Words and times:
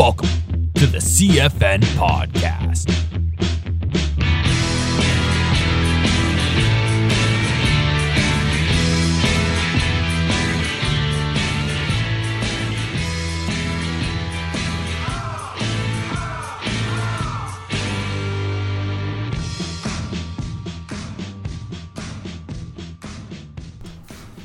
Welcome 0.00 0.30
to 0.76 0.86
the 0.86 0.96
CFN 0.96 1.80
Podcast. 1.98 2.90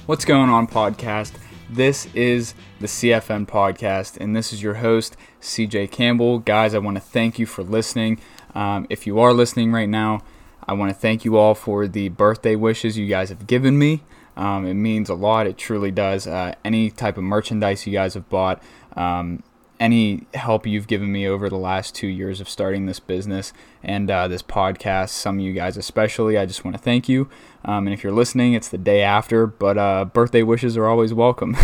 What's 0.06 0.26
going 0.26 0.50
on, 0.50 0.68
podcast? 0.68 1.32
This 1.70 2.08
is 2.14 2.54
the 2.80 2.88
CFN 2.88 3.48
podcast, 3.48 4.18
and 4.18 4.36
this 4.36 4.54
is 4.54 4.62
your 4.62 4.76
host, 4.76 5.18
CJ 5.46 5.92
Campbell. 5.92 6.40
Guys, 6.40 6.74
I 6.74 6.80
want 6.80 6.98
to 6.98 7.02
thank 7.02 7.40
you 7.40 7.46
for 7.46 7.64
listening. 7.64 8.20
Um, 8.54 8.88
if 8.90 9.06
you 9.06 9.20
are 9.20 9.34
listening 9.34 9.72
right 9.72 9.90
now, 9.90 10.22
I 10.68 10.74
want 10.74 10.90
to 10.92 11.00
thank 11.00 11.24
you 11.24 11.38
all 11.38 11.54
for 11.54 11.88
the 11.88 12.10
birthday 12.10 12.56
wishes 12.56 12.98
you 12.98 13.08
guys 13.08 13.30
have 13.30 13.48
given 13.48 13.78
me. 13.78 14.02
Um, 14.36 14.66
it 14.66 14.74
means 14.74 15.10
a 15.10 15.14
lot, 15.14 15.48
it 15.48 15.58
truly 15.58 15.92
does. 15.92 16.28
Uh, 16.28 16.56
any 16.66 16.90
type 16.90 17.18
of 17.18 17.24
merchandise 17.24 17.86
you 17.86 17.94
guys 17.94 18.16
have 18.16 18.28
bought, 18.30 18.62
um, 18.98 19.44
any 19.80 20.26
help 20.34 20.66
you've 20.66 20.88
given 20.88 21.12
me 21.12 21.28
over 21.28 21.50
the 21.50 21.58
last 21.58 21.94
two 21.94 22.08
years 22.08 22.42
of 22.42 22.50
starting 22.50 22.86
this 22.86 23.00
business 23.00 23.54
and 23.84 24.10
uh, 24.10 24.28
this 24.28 24.42
podcast, 24.42 25.10
some 25.10 25.38
of 25.38 25.46
you 25.46 25.54
guys 25.54 25.78
especially, 25.78 26.38
I 26.38 26.46
just 26.46 26.66
want 26.66 26.76
to 26.76 26.82
thank 26.82 27.08
you. 27.08 27.30
Um, 27.64 27.88
and 27.88 27.94
if 27.94 28.04
you're 28.04 28.14
listening, 28.14 28.54
it's 28.54 28.70
the 28.70 28.78
day 28.78 29.02
after, 29.02 29.46
but 29.46 29.78
uh, 29.78 30.06
birthday 30.06 30.44
wishes 30.44 30.76
are 30.78 30.88
always 30.88 31.14
welcome. 31.14 31.56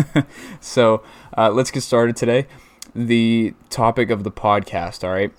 so 0.60 1.02
uh, 1.36 1.50
let's 1.50 1.70
get 1.70 1.82
started 1.82 2.16
today. 2.16 2.46
The 2.96 3.52
topic 3.68 4.08
of 4.08 4.24
the 4.24 4.30
podcast, 4.30 5.04
all 5.04 5.10
right, 5.10 5.30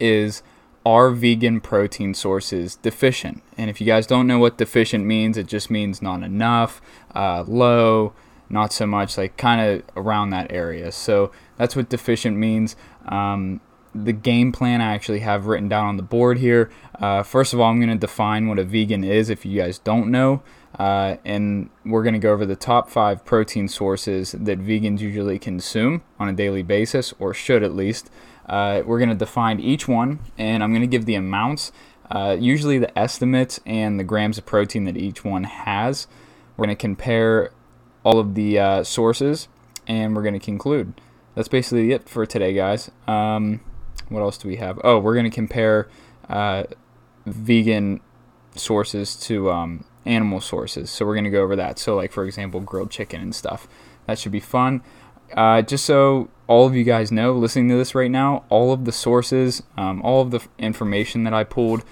is 0.00 0.42
are 0.84 1.10
vegan 1.10 1.60
protein 1.60 2.12
sources 2.12 2.74
deficient? 2.74 3.40
And 3.56 3.70
if 3.70 3.80
you 3.80 3.86
guys 3.86 4.04
don't 4.04 4.26
know 4.26 4.40
what 4.40 4.58
deficient 4.58 5.04
means, 5.04 5.36
it 5.36 5.46
just 5.46 5.70
means 5.70 6.02
not 6.02 6.24
enough, 6.24 6.82
uh, 7.14 7.44
low, 7.46 8.14
not 8.50 8.72
so 8.72 8.84
much, 8.84 9.16
like 9.16 9.36
kind 9.36 9.60
of 9.60 9.82
around 9.96 10.30
that 10.30 10.50
area. 10.50 10.90
So 10.90 11.30
that's 11.56 11.76
what 11.76 11.88
deficient 11.88 12.36
means. 12.36 12.74
Um, 13.06 13.60
the 13.94 14.12
game 14.12 14.50
plan 14.50 14.80
I 14.80 14.92
actually 14.92 15.20
have 15.20 15.46
written 15.46 15.68
down 15.68 15.86
on 15.86 15.96
the 15.96 16.02
board 16.02 16.38
here. 16.38 16.68
Uh, 16.98 17.22
first 17.22 17.54
of 17.54 17.60
all, 17.60 17.70
I'm 17.70 17.78
going 17.78 17.90
to 17.90 17.96
define 17.96 18.48
what 18.48 18.58
a 18.58 18.64
vegan 18.64 19.04
is 19.04 19.30
if 19.30 19.46
you 19.46 19.60
guys 19.60 19.78
don't 19.78 20.10
know. 20.10 20.42
Uh, 20.78 21.16
and 21.24 21.68
we're 21.84 22.02
going 22.02 22.14
to 22.14 22.18
go 22.18 22.32
over 22.32 22.46
the 22.46 22.56
top 22.56 22.88
five 22.88 23.24
protein 23.24 23.68
sources 23.68 24.32
that 24.32 24.58
vegans 24.58 25.00
usually 25.00 25.38
consume 25.38 26.02
on 26.18 26.28
a 26.28 26.32
daily 26.32 26.62
basis, 26.62 27.12
or 27.18 27.34
should 27.34 27.62
at 27.62 27.74
least. 27.74 28.10
Uh, 28.46 28.82
we're 28.84 28.98
going 28.98 29.08
to 29.08 29.14
define 29.14 29.60
each 29.60 29.86
one, 29.86 30.18
and 30.38 30.62
I'm 30.62 30.70
going 30.70 30.82
to 30.82 30.86
give 30.86 31.04
the 31.04 31.14
amounts, 31.14 31.72
uh, 32.10 32.36
usually 32.38 32.78
the 32.78 32.96
estimates 32.98 33.60
and 33.64 34.00
the 34.00 34.04
grams 34.04 34.38
of 34.38 34.46
protein 34.46 34.84
that 34.84 34.96
each 34.96 35.24
one 35.24 35.44
has. 35.44 36.06
We're 36.56 36.66
going 36.66 36.76
to 36.76 36.80
compare 36.80 37.52
all 38.04 38.18
of 38.18 38.34
the 38.34 38.58
uh, 38.58 38.84
sources, 38.84 39.48
and 39.86 40.16
we're 40.16 40.22
going 40.22 40.34
to 40.34 40.40
conclude. 40.40 40.94
That's 41.34 41.48
basically 41.48 41.92
it 41.92 42.08
for 42.08 42.26
today, 42.26 42.52
guys. 42.52 42.90
Um, 43.06 43.60
what 44.08 44.20
else 44.20 44.36
do 44.36 44.48
we 44.48 44.56
have? 44.56 44.80
Oh, 44.84 44.98
we're 44.98 45.14
going 45.14 45.24
to 45.24 45.30
compare 45.30 45.88
uh, 46.28 46.64
vegan 47.24 48.00
sources 48.54 49.16
to 49.16 49.50
um, 49.50 49.84
animal 50.04 50.40
sources. 50.40 50.90
So 50.90 51.06
we're 51.06 51.14
going 51.14 51.24
to 51.24 51.30
go 51.30 51.42
over 51.42 51.56
that. 51.56 51.78
So, 51.78 51.96
like, 51.96 52.12
for 52.12 52.24
example, 52.24 52.60
grilled 52.60 52.90
chicken 52.90 53.20
and 53.20 53.34
stuff. 53.34 53.68
That 54.06 54.18
should 54.18 54.32
be 54.32 54.40
fun. 54.40 54.82
Uh, 55.36 55.62
just 55.62 55.86
so 55.86 56.28
all 56.46 56.66
of 56.66 56.74
you 56.74 56.84
guys 56.84 57.10
know, 57.10 57.32
listening 57.32 57.68
to 57.70 57.76
this 57.76 57.94
right 57.94 58.10
now, 58.10 58.44
all 58.48 58.72
of 58.72 58.84
the 58.84 58.92
sources, 58.92 59.62
um, 59.76 60.02
all 60.02 60.20
of 60.20 60.30
the 60.30 60.40
information 60.58 61.24
that 61.24 61.32
I 61.32 61.44
pulled, 61.44 61.84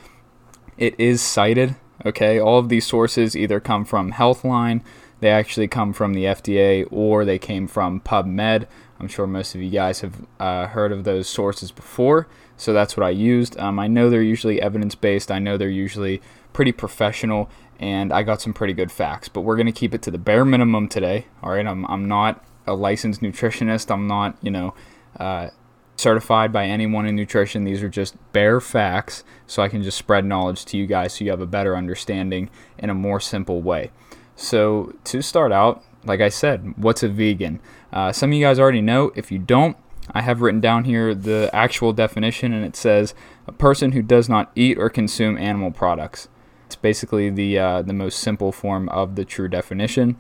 it 0.77 0.99
is 0.99 1.23
cited. 1.23 1.77
Okay, 2.05 2.39
all 2.39 2.59
of 2.59 2.69
these 2.69 2.87
sources 2.87 3.37
either 3.37 3.61
come 3.61 3.85
from 3.85 4.13
Healthline, 4.13 4.83
they 5.21 5.31
actually 5.31 5.69
come 5.69 5.93
from 5.93 6.15
the 6.15 6.25
FDA, 6.25 6.87
or 6.91 7.27
they 7.27 7.39
came 7.39 7.67
from 7.67 8.01
PubMed. 8.01 8.67
I'm 8.99 9.09
sure 9.09 9.27
most 9.27 9.55
of 9.55 9.63
you 9.63 9.71
guys 9.71 10.01
have 10.01 10.27
uh, 10.39 10.67
heard 10.69 10.93
of 10.93 11.05
those 11.05 11.29
sources 11.29 11.71
before, 11.71 12.27
so 12.57 12.73
that's 12.73 12.97
what 12.97 13.05
I 13.05 13.11
used. 13.11 13.59
Um, 13.59 13.79
I 13.79 13.87
know 13.87 14.09
they're 14.09 14.23
usually 14.23 14.63
evidence 14.63 14.95
based, 14.95 15.31
I 15.31 15.39
know 15.39 15.59
they're 15.59 15.69
usually 15.69 16.23
pretty 16.55 16.73
professional, 16.73 17.51
and 17.81 18.13
I 18.13 18.23
got 18.23 18.43
some 18.43 18.53
pretty 18.53 18.75
good 18.75 18.93
facts, 18.93 19.29
but 19.29 19.41
we're 19.41 19.57
going 19.57 19.67
to 19.67 19.73
keep 19.73 19.95
it 19.95 20.03
to 20.03 20.11
the 20.11 20.19
bare 20.19 20.45
minimum 20.45 20.87
today. 20.87 21.27
All 21.43 21.53
right, 21.53 21.67
I'm, 21.67 21.87
I'm 21.87 22.07
not 22.07 22.45
a 22.67 22.75
licensed 22.75 23.23
nutritionist, 23.23 23.91
I'm 23.91 24.07
not, 24.07 24.37
you 24.43 24.51
know, 24.51 24.75
uh, 25.19 25.49
certified 25.97 26.53
by 26.53 26.67
anyone 26.67 27.07
in 27.07 27.17
nutrition. 27.17 27.65
These 27.65 27.83
are 27.83 27.89
just 27.89 28.17
bare 28.33 28.61
facts, 28.61 29.25
so 29.47 29.63
I 29.63 29.69
can 29.69 29.83
just 29.83 29.97
spread 29.97 30.27
knowledge 30.27 30.67
to 30.67 30.77
you 30.77 30.87
guys 30.87 31.15
so 31.15 31.25
you 31.25 31.31
have 31.31 31.41
a 31.41 31.47
better 31.47 31.75
understanding 31.75 32.51
in 32.79 32.91
a 32.91 32.95
more 32.95 33.19
simple 33.19 33.63
way. 33.63 33.91
So, 34.37 34.95
to 35.05 35.23
start 35.23 35.51
out, 35.51 35.83
like 36.05 36.21
I 36.21 36.29
said, 36.29 36.75
what's 36.77 37.03
a 37.03 37.09
vegan? 37.09 37.61
Uh, 37.93 38.13
some 38.13 38.31
of 38.31 38.35
you 38.35 38.45
guys 38.45 38.59
already 38.59 38.81
know. 38.81 39.11
If 39.15 39.33
you 39.33 39.39
don't, 39.39 39.77
I 40.13 40.23
have 40.23 40.41
written 40.41 40.61
down 40.61 40.85
here 40.85 41.15
the 41.15 41.51
actual 41.53 41.93
definition, 41.93 42.53
and 42.53 42.65
it 42.65 42.77
says 42.77 43.15
a 43.47 43.53
person 43.53 43.93
who 43.93 44.03
does 44.03 44.29
not 44.29 44.51
eat 44.55 44.79
or 44.79 44.89
consume 44.89 45.37
animal 45.39 45.71
products. 45.71 46.29
It's 46.71 46.77
basically 46.77 47.31
the 47.31 47.59
uh, 47.59 47.83
the 47.83 47.93
most 47.93 48.21
simple 48.21 48.53
form 48.53 48.89
of 48.91 49.17
the 49.17 49.25
true 49.25 49.49
definition. 49.49 50.17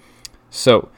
So, 0.50 0.88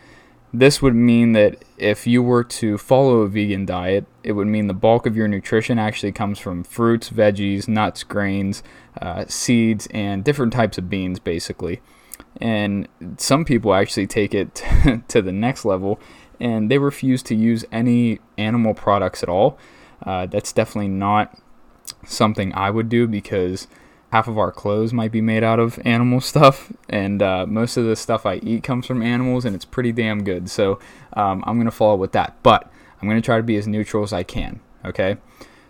this 0.51 0.81
would 0.81 0.95
mean 0.95 1.33
that 1.33 1.63
if 1.77 2.07
you 2.07 2.23
were 2.23 2.43
to 2.43 2.79
follow 2.79 3.19
a 3.19 3.29
vegan 3.29 3.67
diet, 3.67 4.07
it 4.23 4.33
would 4.33 4.47
mean 4.47 4.67
the 4.67 4.73
bulk 4.73 5.05
of 5.05 5.15
your 5.15 5.29
nutrition 5.29 5.79
actually 5.79 6.13
comes 6.13 6.39
from 6.39 6.65
fruits, 6.65 7.11
veggies, 7.11 7.69
nuts, 7.69 8.03
grains, 8.03 8.63
uh, 8.99 9.27
seeds, 9.29 9.89
and 9.91 10.25
different 10.25 10.55
types 10.55 10.79
of 10.79 10.89
beans, 10.89 11.19
basically. 11.19 11.83
And 12.41 12.89
some 13.19 13.45
people 13.45 13.75
actually 13.75 14.07
take 14.07 14.33
it 14.33 14.65
to 15.09 15.21
the 15.21 15.33
next 15.33 15.67
level 15.67 16.01
and 16.41 16.71
they 16.71 16.79
refuse 16.79 17.23
to 17.25 17.35
use 17.35 17.67
any 17.71 18.21
animal 18.39 18.73
products 18.73 19.23
at 19.23 19.29
all. 19.29 19.59
Uh, 20.03 20.25
that's 20.25 20.51
definitely 20.51 20.89
not 20.89 21.39
something 22.07 22.55
I 22.55 22.71
would 22.71 22.89
do 22.89 23.07
because 23.07 23.69
half 24.13 24.29
of 24.29 24.37
our 24.39 24.53
clothes 24.53 24.93
might 24.93 25.11
be 25.11 25.23
made 25.23 25.43
out 25.43 25.59
of 25.59 25.81
animal 25.87 26.21
stuff, 26.21 26.71
and 26.89 27.23
uh, 27.23 27.47
most 27.47 27.77
of 27.77 27.87
the 27.87 27.97
stuff 27.97 28.27
I 28.27 28.37
eat 28.37 28.63
comes 28.63 28.87
from 28.87 29.03
animals, 29.03 29.45
and 29.45 29.57
it's 29.57 29.65
pretty 29.65 29.91
damn 29.91 30.23
good. 30.23 30.49
So 30.51 30.79
um, 31.15 31.43
I'm 31.47 31.59
gonna 31.59 31.71
follow 31.71 31.97
with 31.97 32.13
that, 32.13 32.37
but 32.43 32.71
I'm 33.01 33.09
gonna 33.09 33.23
try 33.23 33.39
to 33.39 33.43
be 33.43 33.57
as 33.57 33.67
neutral 33.67 34.05
as 34.05 34.13
I 34.13 34.23
can. 34.23 34.61
Okay. 34.85 35.17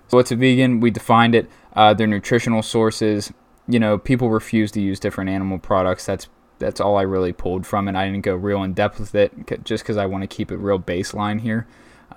So 0.08 0.19
what's 0.19 0.32
a 0.32 0.36
vegan? 0.36 0.80
We 0.80 0.91
defined 0.91 1.34
it. 1.34 1.48
Uh, 1.75 1.94
their 1.94 2.06
nutritional 2.06 2.62
sources. 2.62 3.32
You 3.69 3.78
know, 3.78 3.97
people 3.97 4.28
refuse 4.28 4.72
to 4.72 4.80
use 4.80 4.98
different 4.98 5.30
animal 5.30 5.59
products. 5.59 6.04
That's 6.04 6.28
that's 6.59 6.80
all 6.80 6.97
I 6.97 7.03
really 7.03 7.32
pulled 7.32 7.66
from 7.66 7.88
it. 7.88 7.94
I 7.94 8.06
didn't 8.06 8.24
go 8.24 8.34
real 8.34 8.62
in 8.62 8.72
depth 8.74 9.00
with 9.00 9.14
it 9.14 9.64
just 9.64 9.84
because 9.84 9.97
I 9.97 10.06
want 10.06 10.22
to 10.22 10.28
keep 10.28 10.50
it 10.50 10.56
real 10.56 10.78
baseline 10.78 11.41
here. 11.41 11.66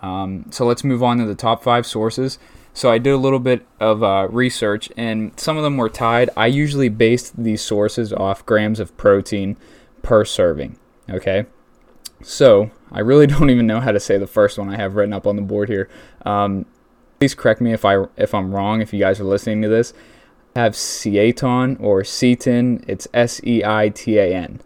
Um, 0.01 0.45
so 0.51 0.65
let's 0.65 0.83
move 0.83 1.01
on 1.01 1.19
to 1.19 1.25
the 1.25 1.35
top 1.35 1.63
five 1.63 1.85
sources. 1.85 2.37
So 2.75 2.91
I 2.91 2.97
did 2.97 3.11
a 3.11 3.17
little 3.17 3.39
bit 3.39 3.65
of 3.79 4.03
uh, 4.03 4.27
research, 4.29 4.91
and 4.97 5.31
some 5.39 5.55
of 5.55 5.63
them 5.63 5.77
were 5.77 5.87
tied. 5.87 6.29
I 6.35 6.47
usually 6.47 6.89
based 6.89 7.41
these 7.41 7.61
sources 7.61 8.11
off 8.11 8.45
grams 8.45 8.81
of 8.81 8.95
protein 8.97 9.55
per 10.01 10.25
serving. 10.25 10.77
Okay, 11.09 11.45
so 12.21 12.69
I 12.91 12.99
really 12.99 13.27
don't 13.33 13.49
even 13.49 13.65
know 13.65 13.79
how 13.79 13.93
to 13.93 13.99
say 13.99 14.17
the 14.17 14.27
first 14.27 14.57
one 14.59 14.69
I 14.69 14.75
have 14.75 14.95
written 14.95 15.13
up 15.13 15.25
on 15.25 15.37
the 15.37 15.41
board 15.41 15.69
here. 15.69 15.89
Um, 16.25 16.65
please 17.17 17.33
correct 17.33 17.61
me 17.61 17.71
if 17.71 17.85
I 17.85 18.03
if 18.17 18.33
I'm 18.33 18.53
wrong. 18.53 18.81
If 18.81 18.91
you 18.91 18.99
guys 18.99 19.21
are 19.21 19.23
listening 19.23 19.61
to 19.61 19.69
this, 19.69 19.93
have 20.53 20.73
Seitan 20.73 21.79
or 21.79 22.01
Seitan. 22.01 22.83
It's 22.89 23.07
S 23.13 23.39
E 23.45 23.63
I 23.63 23.87
T 23.87 24.17
A 24.17 24.35
N. 24.35 24.59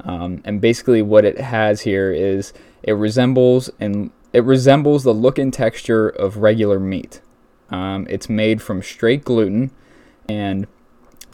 Um, 0.00 0.42
and 0.44 0.60
basically, 0.60 1.00
what 1.00 1.24
it 1.24 1.38
has 1.38 1.82
here 1.82 2.10
is 2.10 2.52
it 2.82 2.94
resembles 2.94 3.70
and 3.78 4.10
it 4.32 4.42
resembles 4.42 5.04
the 5.04 5.14
look 5.14 5.38
and 5.38 5.52
texture 5.52 6.08
of 6.08 6.38
regular 6.38 6.80
meat. 6.80 7.20
Um, 7.72 8.06
it's 8.10 8.28
made 8.28 8.62
from 8.62 8.82
straight 8.82 9.24
gluten, 9.24 9.70
and 10.28 10.66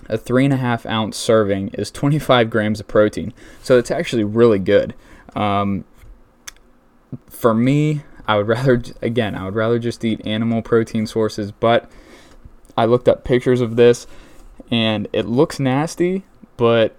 a 0.08 0.16
three 0.16 0.44
and 0.44 0.54
a 0.54 0.58
half 0.58 0.86
ounce 0.86 1.16
serving 1.16 1.68
is 1.74 1.90
25 1.90 2.48
grams 2.48 2.80
of 2.80 2.88
protein. 2.88 3.34
So 3.62 3.78
it's 3.78 3.90
actually 3.90 4.24
really 4.24 4.58
good. 4.58 4.94
Um, 5.34 5.84
for 7.28 7.52
me, 7.52 8.02
I 8.26 8.36
would 8.36 8.48
rather 8.48 8.82
again, 9.02 9.34
I 9.34 9.44
would 9.44 9.54
rather 9.54 9.78
just 9.78 10.04
eat 10.04 10.24
animal 10.26 10.62
protein 10.62 11.06
sources, 11.06 11.52
but 11.52 11.90
I 12.76 12.84
looked 12.84 13.08
up 13.08 13.24
pictures 13.24 13.60
of 13.60 13.76
this 13.76 14.06
and 14.70 15.08
it 15.12 15.26
looks 15.26 15.58
nasty, 15.58 16.24
but 16.56 16.94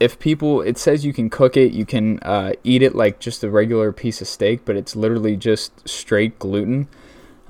if 0.00 0.18
people, 0.18 0.60
it 0.60 0.76
says 0.76 1.04
you 1.04 1.12
can 1.12 1.30
cook 1.30 1.56
it, 1.56 1.72
you 1.72 1.86
can 1.86 2.18
uh, 2.20 2.52
eat 2.62 2.82
it 2.82 2.94
like 2.94 3.20
just 3.20 3.42
a 3.42 3.50
regular 3.50 3.92
piece 3.92 4.20
of 4.20 4.28
steak, 4.28 4.64
but 4.64 4.76
it's 4.76 4.94
literally 4.94 5.36
just 5.36 5.88
straight 5.88 6.38
gluten. 6.38 6.88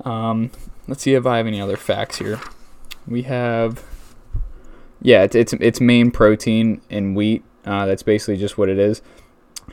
Um, 0.03 0.51
let's 0.87 1.03
see 1.03 1.13
if 1.13 1.25
I 1.25 1.37
have 1.37 1.47
any 1.47 1.61
other 1.61 1.77
facts 1.77 2.17
here. 2.17 2.39
We 3.07 3.23
have, 3.23 3.83
yeah, 5.01 5.23
it's 5.23 5.35
it's, 5.35 5.53
it's 5.53 5.81
main 5.81 6.11
protein 6.11 6.81
in 6.89 7.15
wheat. 7.15 7.43
Uh, 7.65 7.85
that's 7.85 8.03
basically 8.03 8.37
just 8.37 8.57
what 8.57 8.69
it 8.69 8.77
is. 8.77 9.01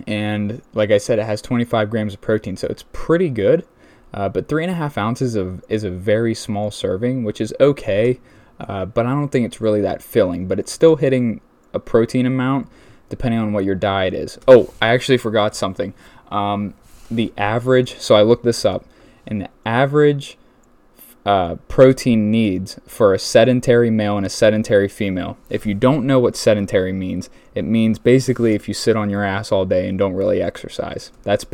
And 0.07 0.63
like 0.73 0.91
I 0.91 0.99
said, 0.99 1.19
it 1.19 1.27
has 1.27 1.43
25 1.43 1.91
grams 1.91 2.15
of 2.15 2.21
protein, 2.21 2.57
so 2.57 2.67
it's 2.69 2.85
pretty 2.93 3.29
good. 3.29 3.67
Uh, 4.15 4.29
but 4.29 4.49
three 4.49 4.63
and 4.63 4.71
a 4.71 4.75
half 4.75 4.99
ounces 4.99 5.35
of 5.35 5.65
is 5.69 5.85
a 5.85 5.91
very 5.91 6.35
small 6.35 6.71
serving, 6.71 7.25
which 7.25 7.41
is 7.41 7.55
okay. 7.61 8.21
Uh, 8.61 8.85
but 8.85 9.07
I 9.07 9.11
don't 9.11 9.29
think 9.29 9.47
it's 9.47 9.61
really 9.61 9.81
that 9.83 10.03
filling. 10.03 10.47
But 10.47 10.59
it's 10.59 10.73
still 10.73 10.97
hitting 10.97 11.41
a 11.73 11.81
protein 11.81 12.27
amount 12.27 12.69
depending 13.09 13.41
on 13.41 13.53
what 13.53 13.65
your 13.65 13.75
diet 13.75 14.15
is. 14.15 14.39
Oh, 14.49 14.73
I 14.81 14.89
actually 14.89 15.19
forgot 15.19 15.55
something. 15.55 15.93
Um, 16.31 16.73
the 17.11 17.31
average. 17.37 17.99
So 17.99 18.15
I 18.15 18.23
looked 18.23 18.45
this 18.45 18.65
up, 18.65 18.87
and 19.27 19.43
the 19.43 19.51
average 19.67 20.39
uh, 21.25 21.55
protein 21.69 22.33
needs 22.33 22.81
for 22.87 23.15
a 23.15 23.19
sedentary 23.19 23.91
male 23.91 24.17
and 24.17 24.27
a 24.27 24.31
sedentary 24.31 24.89
female. 24.89 25.39
If 25.49 25.65
you 25.65 25.73
don't 25.75 26.05
know 26.05 26.19
what 26.19 26.35
sedentary 26.35 26.93
means, 26.93 27.31
it 27.55 27.63
means 27.63 28.01
basically 28.01 28.55
if 28.55 28.67
you 28.67 28.75
sit 28.75 28.97
on 28.97 29.09
your 29.09 29.23
ass 29.23 29.53
all 29.53 29.65
day 29.65 29.89
and 29.89 29.97
don't 29.97 30.15
really 30.15 30.43
exercise. 30.43 31.13
That's 31.23 31.45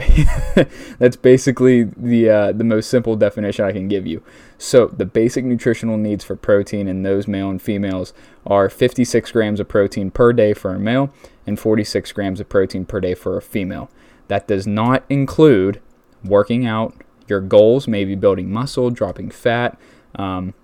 that's 0.99 1.17
basically 1.17 1.85
the 1.85 2.31
uh, 2.31 2.53
the 2.53 2.65
most 2.65 2.89
simple 2.89 3.15
definition 3.15 3.67
I 3.67 3.73
can 3.73 3.89
give 3.89 4.07
you. 4.07 4.23
So 4.57 4.87
the 4.87 5.05
basic 5.05 5.45
nutritional 5.45 5.99
needs 5.99 6.25
for 6.25 6.35
protein 6.35 6.89
in 6.89 7.03
those 7.03 7.29
male 7.29 7.51
and 7.51 7.61
females 7.61 8.15
are 8.47 8.71
56 8.71 9.31
grams 9.33 9.61
of 9.61 9.69
protein 9.69 10.11
per 10.11 10.33
day 10.33 10.55
for 10.55 10.75
a 10.75 10.79
male 10.79 11.13
and 11.47 11.61
46 11.61 12.11
grams 12.13 12.41
of 12.41 12.49
protein 12.49 12.87
per 12.87 13.01
day 13.01 13.15
for 13.15 13.37
a 13.37 13.43
female. 13.43 13.91
That 14.29 14.49
does 14.49 14.67
not 14.67 15.05
include 15.11 15.81
working 16.25 16.67
out 16.67 16.95
your 17.31 17.41
goals, 17.41 17.89
maybe 17.89 18.15
building 18.15 18.53
muscle, 18.53 18.91
dropping 18.91 19.31
fat, 19.31 19.79
um, 20.17 20.55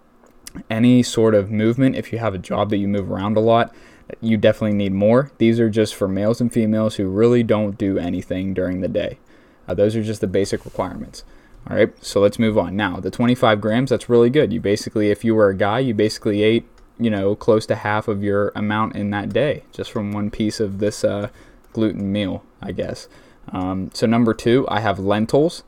any 0.71 1.03
sort 1.03 1.35
of 1.35 1.51
movement. 1.51 1.97
If 1.97 2.13
you 2.13 2.19
have 2.19 2.35
a 2.35 2.39
job 2.39 2.71
that 2.71 2.79
you 2.79 2.89
move 2.89 3.11
around 3.11 3.37
a 3.37 3.41
lot, 3.41 3.75
you 4.21 4.37
definitely 4.37 4.77
need 4.77 4.93
more. 4.93 5.31
These 5.39 5.61
are 5.61 5.71
just 5.71 5.95
for 5.95 6.09
males 6.09 6.41
and 6.41 6.53
females 6.53 6.97
who 6.97 7.09
really 7.09 7.43
don't 7.43 7.79
do 7.79 7.99
anything 7.99 8.55
during 8.55 8.81
the 8.81 8.89
day. 8.89 9.19
Uh, 9.67 9.75
those 9.75 9.97
are 9.97 10.03
just 10.03 10.21
the 10.21 10.27
basic 10.27 10.65
requirements. 10.65 11.25
All 11.69 11.77
right, 11.77 12.05
so 12.05 12.21
let's 12.21 12.39
move 12.39 12.59
on. 12.59 12.77
Now, 12.77 13.01
the 13.01 13.11
25 13.11 13.61
grams, 13.61 13.89
that's 13.89 14.11
really 14.11 14.29
good. 14.29 14.53
You 14.53 14.61
basically, 14.61 15.11
if 15.11 15.25
you 15.25 15.35
were 15.35 15.49
a 15.49 15.57
guy, 15.57 15.79
you 15.79 15.95
basically 15.95 16.43
ate, 16.43 16.67
you 16.99 17.11
know, 17.11 17.35
close 17.35 17.65
to 17.67 17.75
half 17.75 18.07
of 18.07 18.23
your 18.23 18.53
amount 18.55 18.97
in 18.97 19.11
that 19.11 19.33
day 19.33 19.65
just 19.73 19.91
from 19.91 20.13
one 20.13 20.31
piece 20.31 20.61
of 20.61 20.79
this 20.79 21.05
uh, 21.05 21.31
gluten 21.73 22.13
meal, 22.13 22.45
I 22.61 22.73
guess. 22.73 23.09
Um, 23.49 23.91
so, 23.95 24.07
number 24.07 24.35
two, 24.35 24.67
I 24.69 24.81
have 24.81 24.99
lentils. 24.99 25.65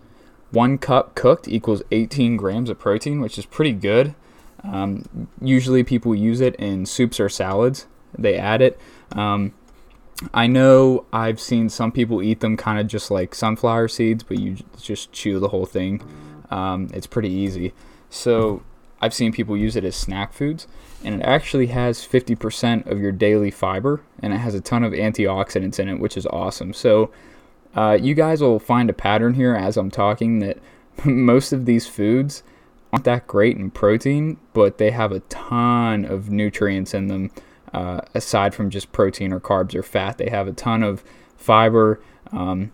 One 0.56 0.78
cup 0.78 1.14
cooked 1.14 1.48
equals 1.48 1.82
18 1.90 2.38
grams 2.38 2.70
of 2.70 2.78
protein, 2.78 3.20
which 3.20 3.36
is 3.36 3.44
pretty 3.44 3.74
good. 3.74 4.14
Um, 4.64 5.28
usually 5.38 5.84
people 5.84 6.14
use 6.14 6.40
it 6.40 6.56
in 6.56 6.86
soups 6.86 7.20
or 7.20 7.28
salads. 7.28 7.86
They 8.16 8.38
add 8.38 8.62
it. 8.62 8.80
Um, 9.12 9.52
I 10.32 10.46
know 10.46 11.04
I've 11.12 11.40
seen 11.40 11.68
some 11.68 11.92
people 11.92 12.22
eat 12.22 12.40
them 12.40 12.56
kind 12.56 12.80
of 12.80 12.86
just 12.86 13.10
like 13.10 13.34
sunflower 13.34 13.88
seeds, 13.88 14.22
but 14.22 14.38
you 14.38 14.56
just 14.80 15.12
chew 15.12 15.38
the 15.38 15.48
whole 15.48 15.66
thing. 15.66 16.00
Um, 16.50 16.88
it's 16.94 17.06
pretty 17.06 17.30
easy. 17.30 17.74
So 18.08 18.62
I've 18.98 19.12
seen 19.12 19.32
people 19.32 19.58
use 19.58 19.76
it 19.76 19.84
as 19.84 19.94
snack 19.94 20.32
foods, 20.32 20.66
and 21.04 21.20
it 21.20 21.22
actually 21.22 21.66
has 21.66 21.98
50% 22.06 22.90
of 22.90 22.98
your 22.98 23.12
daily 23.12 23.50
fiber, 23.50 24.00
and 24.22 24.32
it 24.32 24.38
has 24.38 24.54
a 24.54 24.62
ton 24.62 24.84
of 24.84 24.94
antioxidants 24.94 25.78
in 25.78 25.90
it, 25.90 26.00
which 26.00 26.16
is 26.16 26.24
awesome. 26.28 26.72
So 26.72 27.10
uh, 27.76 27.99
you 28.00 28.14
guys 28.14 28.40
will 28.40 28.58
find 28.58 28.88
a 28.88 28.94
pattern 28.94 29.34
here 29.34 29.55
as 29.55 29.76
I'm 29.76 29.90
talking 29.90 30.38
that 30.40 30.58
most 31.05 31.52
of 31.52 31.67
these 31.67 31.87
foods 31.87 32.43
aren't 32.93 33.05
that 33.05 33.26
great 33.26 33.56
in 33.56 33.70
protein, 33.70 34.38
but 34.55 34.78
they 34.78 34.90
have 34.90 35.12
a 35.12 35.20
ton 35.20 36.05
of 36.05 36.31
nutrients 36.31 36.94
in 36.94 37.08
them. 37.08 37.31
Uh, 37.75 38.00
aside 38.14 38.55
from 38.55 38.70
just 38.70 38.90
protein 38.93 39.32
or 39.32 39.40
carbs 39.40 39.75
or 39.75 39.82
fat, 39.82 40.17
they 40.17 40.31
have 40.31 40.49
a 40.49 40.52
ton 40.52 40.82
of 40.82 41.05
fiber. 41.37 42.00
Um, 42.32 42.73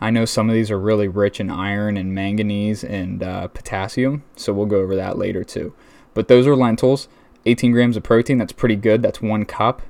I 0.00 0.10
know 0.10 0.26
some 0.26 0.50
of 0.50 0.54
these 0.54 0.70
are 0.70 0.78
really 0.78 1.08
rich 1.08 1.40
in 1.40 1.48
iron 1.48 1.96
and 1.96 2.14
manganese 2.14 2.84
and 2.84 3.22
uh, 3.22 3.48
potassium, 3.48 4.24
so 4.34 4.52
we'll 4.52 4.66
go 4.66 4.80
over 4.80 4.94
that 4.96 5.16
later 5.16 5.42
too. 5.42 5.72
But 6.12 6.28
those 6.28 6.46
are 6.46 6.56
lentils, 6.56 7.08
18 7.46 7.72
grams 7.72 7.96
of 7.96 8.02
protein. 8.02 8.36
That's 8.36 8.52
pretty 8.52 8.76
good. 8.76 9.00
That's 9.00 9.22
one 9.22 9.46
cup. 9.46 9.80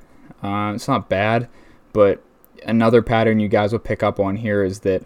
Uh, 0.41 0.71
it's 0.75 0.87
not 0.87 1.09
bad, 1.09 1.49
but 1.91 2.23
another 2.65 3.01
pattern 3.01 3.39
you 3.39 3.47
guys 3.47 3.71
will 3.71 3.79
pick 3.79 4.03
up 4.03 4.19
on 4.19 4.37
here 4.37 4.63
is 4.63 4.81
that 4.81 5.03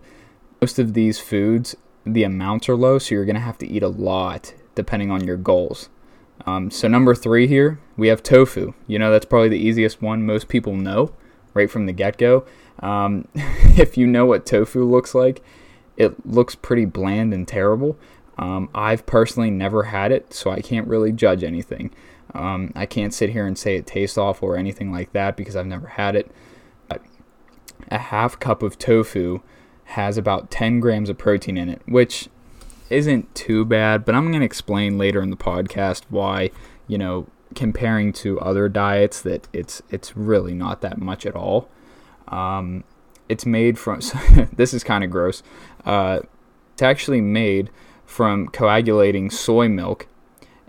most 0.61 0.79
of 0.79 0.93
these 0.93 1.19
foods, 1.19 1.75
the 2.05 2.23
amounts 2.23 2.69
are 2.69 2.75
low, 2.75 2.99
so 2.99 3.15
you're 3.15 3.25
going 3.25 3.35
to 3.35 3.41
have 3.41 3.57
to 3.59 3.67
eat 3.67 3.83
a 3.83 3.87
lot 3.87 4.53
depending 4.75 5.11
on 5.11 5.23
your 5.23 5.37
goals. 5.37 5.89
Um, 6.45 6.71
so, 6.71 6.87
number 6.87 7.13
three 7.13 7.47
here, 7.47 7.79
we 7.97 8.07
have 8.07 8.23
tofu. 8.23 8.73
You 8.87 8.99
know, 8.99 9.11
that's 9.11 9.25
probably 9.25 9.49
the 9.49 9.59
easiest 9.59 10.01
one 10.01 10.25
most 10.25 10.47
people 10.47 10.75
know 10.75 11.13
right 11.53 11.69
from 11.69 11.85
the 11.85 11.93
get 11.93 12.17
go. 12.17 12.45
Um, 12.79 13.27
if 13.35 13.97
you 13.97 14.07
know 14.07 14.25
what 14.25 14.45
tofu 14.45 14.83
looks 14.83 15.13
like, 15.13 15.43
it 15.97 16.25
looks 16.25 16.55
pretty 16.55 16.85
bland 16.85 17.33
and 17.33 17.47
terrible. 17.47 17.97
Um, 18.37 18.69
I've 18.73 19.05
personally 19.05 19.51
never 19.51 19.83
had 19.83 20.11
it, 20.11 20.33
so 20.33 20.49
I 20.49 20.61
can't 20.61 20.87
really 20.87 21.11
judge 21.11 21.43
anything. 21.43 21.91
Um, 22.33 22.71
I 22.75 22.85
can't 22.85 23.13
sit 23.13 23.31
here 23.31 23.45
and 23.45 23.57
say 23.57 23.75
it 23.75 23.85
tastes 23.85 24.17
awful 24.17 24.47
or 24.47 24.57
anything 24.57 24.91
like 24.91 25.11
that 25.13 25.35
because 25.35 25.55
I've 25.55 25.67
never 25.67 25.87
had 25.87 26.15
it 26.15 26.31
a 27.89 27.97
half 27.97 28.39
cup 28.39 28.63
of 28.63 28.77
tofu 28.77 29.39
has 29.85 30.17
about 30.17 30.51
10 30.51 30.79
grams 30.79 31.09
of 31.09 31.17
protein 31.17 31.57
in 31.57 31.69
it, 31.69 31.81
which 31.85 32.29
isn't 32.89 33.33
too 33.35 33.65
bad, 33.65 34.05
but 34.05 34.15
I'm 34.15 34.29
going 34.29 34.41
to 34.41 34.45
explain 34.45 34.97
later 34.97 35.21
in 35.21 35.29
the 35.29 35.37
podcast 35.37 36.03
why, 36.09 36.51
you 36.87 36.97
know, 36.97 37.27
comparing 37.55 38.13
to 38.13 38.39
other 38.39 38.69
diets 38.69 39.21
that 39.21 39.47
it's 39.51 39.81
it's 39.89 40.15
really 40.15 40.53
not 40.53 40.81
that 40.81 40.97
much 40.97 41.25
at 41.25 41.35
all. 41.35 41.69
Um, 42.27 42.83
it's 43.27 43.45
made 43.45 43.77
from 43.77 44.01
so 44.01 44.17
this 44.53 44.73
is 44.73 44.83
kind 44.83 45.03
of 45.03 45.09
gross. 45.09 45.43
Uh, 45.85 46.19
it's 46.73 46.81
actually 46.81 47.21
made 47.21 47.69
from 48.05 48.47
coagulating 48.49 49.29
soy 49.29 49.69
milk 49.69 50.07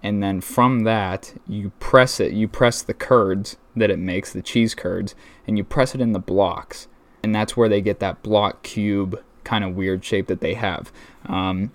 and 0.02 0.22
then 0.22 0.40
from 0.40 0.84
that 0.84 1.34
you 1.48 1.70
press 1.80 2.20
it 2.20 2.32
you 2.32 2.46
press 2.46 2.82
the 2.82 2.94
curds 2.94 3.56
that 3.74 3.90
it 3.90 3.98
makes 3.98 4.32
the 4.32 4.42
cheese 4.42 4.74
curds 4.74 5.14
and 5.46 5.58
you 5.58 5.64
press 5.64 5.94
it 5.94 6.00
in 6.00 6.12
the 6.12 6.18
blocks 6.18 6.86
and 7.22 7.34
that's 7.34 7.56
where 7.56 7.68
they 7.68 7.80
get 7.80 8.00
that 8.00 8.22
block 8.22 8.62
cube 8.62 9.22
kind 9.44 9.64
of 9.64 9.74
weird 9.74 10.04
shape 10.04 10.26
that 10.28 10.40
they 10.40 10.54
have. 10.54 10.92
Um, 11.26 11.72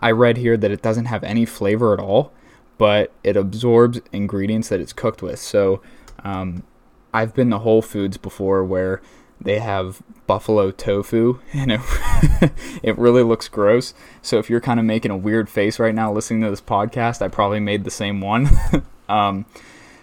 I 0.00 0.10
read 0.10 0.36
here 0.36 0.56
that 0.56 0.70
it 0.70 0.82
doesn't 0.82 1.06
have 1.06 1.22
any 1.24 1.44
flavor 1.44 1.92
at 1.92 2.00
all, 2.00 2.32
but 2.78 3.12
it 3.22 3.36
absorbs 3.36 4.00
ingredients 4.12 4.68
that 4.68 4.80
it's 4.80 4.92
cooked 4.92 5.22
with. 5.22 5.38
So 5.38 5.82
um, 6.24 6.62
I've 7.12 7.34
been 7.34 7.50
to 7.50 7.58
Whole 7.58 7.82
Foods 7.82 8.16
before 8.16 8.64
where 8.64 9.00
they 9.40 9.58
have 9.58 10.02
buffalo 10.26 10.70
tofu 10.70 11.40
and 11.52 11.72
it, 11.72 11.80
it 12.82 12.98
really 12.98 13.22
looks 13.22 13.48
gross. 13.48 13.94
So 14.22 14.38
if 14.38 14.50
you're 14.50 14.60
kind 14.60 14.80
of 14.80 14.86
making 14.86 15.10
a 15.10 15.16
weird 15.16 15.48
face 15.48 15.78
right 15.78 15.94
now 15.94 16.12
listening 16.12 16.42
to 16.42 16.50
this 16.50 16.60
podcast, 16.60 17.22
I 17.22 17.28
probably 17.28 17.60
made 17.60 17.84
the 17.84 17.90
same 17.90 18.20
one. 18.20 18.48
um, 19.08 19.46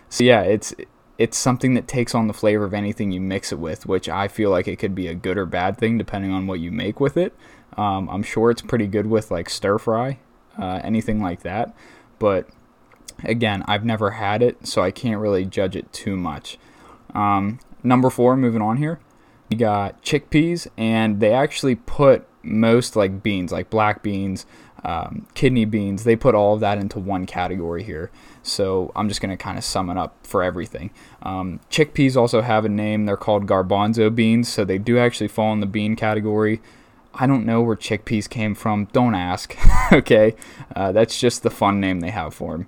so 0.09 0.23
yeah, 0.23 0.41
it's 0.41 0.73
it's 1.17 1.37
something 1.37 1.73
that 1.75 1.87
takes 1.87 2.15
on 2.15 2.27
the 2.27 2.33
flavor 2.33 2.63
of 2.63 2.73
anything 2.73 3.11
you 3.11 3.21
mix 3.21 3.51
it 3.51 3.59
with, 3.59 3.85
which 3.85 4.09
I 4.09 4.27
feel 4.27 4.49
like 4.49 4.67
it 4.67 4.77
could 4.77 4.95
be 4.95 5.07
a 5.07 5.13
good 5.13 5.37
or 5.37 5.45
bad 5.45 5.77
thing 5.77 5.97
depending 5.97 6.31
on 6.31 6.47
what 6.47 6.59
you 6.59 6.71
make 6.71 6.99
with 6.99 7.17
it. 7.17 7.33
Um, 7.77 8.09
I'm 8.09 8.23
sure 8.23 8.51
it's 8.51 8.61
pretty 8.61 8.87
good 8.87 9.07
with 9.07 9.31
like 9.31 9.49
stir 9.49 9.77
fry, 9.77 10.19
uh, 10.57 10.79
anything 10.83 11.21
like 11.21 11.41
that. 11.41 11.75
But 12.19 12.47
again, 13.23 13.63
I've 13.67 13.85
never 13.85 14.11
had 14.11 14.41
it, 14.41 14.67
so 14.67 14.81
I 14.81 14.91
can't 14.91 15.19
really 15.19 15.45
judge 15.45 15.75
it 15.75 15.91
too 15.93 16.15
much. 16.15 16.57
Um, 17.13 17.59
number 17.83 18.09
four, 18.09 18.35
moving 18.35 18.61
on 18.61 18.77
here, 18.77 18.99
we 19.49 19.57
got 19.57 20.01
chickpeas, 20.03 20.67
and 20.77 21.19
they 21.19 21.31
actually 21.31 21.75
put 21.75 22.27
most 22.43 22.95
like 22.95 23.23
beans, 23.23 23.51
like 23.51 23.69
black 23.69 24.03
beans, 24.03 24.45
um, 24.83 25.27
kidney 25.33 25.65
beans, 25.65 26.03
they 26.03 26.15
put 26.15 26.35
all 26.35 26.55
of 26.55 26.59
that 26.59 26.77
into 26.77 26.99
one 26.99 27.25
category 27.25 27.83
here. 27.83 28.11
So 28.41 28.91
I'm 28.95 29.07
just 29.07 29.21
going 29.21 29.35
to 29.35 29.41
kind 29.41 29.57
of 29.57 29.63
sum 29.63 29.89
it 29.89 29.97
up 29.97 30.15
for 30.25 30.43
everything. 30.43 30.91
Um, 31.21 31.61
chickpeas 31.69 32.17
also 32.17 32.41
have 32.41 32.65
a 32.65 32.69
name. 32.69 33.05
They're 33.05 33.17
called 33.17 33.47
garbanzo 33.47 34.13
beans, 34.13 34.49
so 34.49 34.65
they 34.65 34.77
do 34.77 34.97
actually 34.97 35.29
fall 35.29 35.53
in 35.53 35.61
the 35.61 35.65
bean 35.65 35.95
category. 35.95 36.61
I 37.13 37.27
don't 37.27 37.45
know 37.45 37.61
where 37.61 37.75
chickpeas 37.75 38.29
came 38.29 38.55
from. 38.55 38.85
Don't 38.91 39.15
ask. 39.15 39.55
okay, 39.93 40.35
uh, 40.75 40.91
that's 40.91 41.19
just 41.19 41.43
the 41.43 41.51
fun 41.51 41.79
name 41.79 41.99
they 41.99 42.09
have 42.09 42.33
for 42.33 42.57
them. 42.57 42.67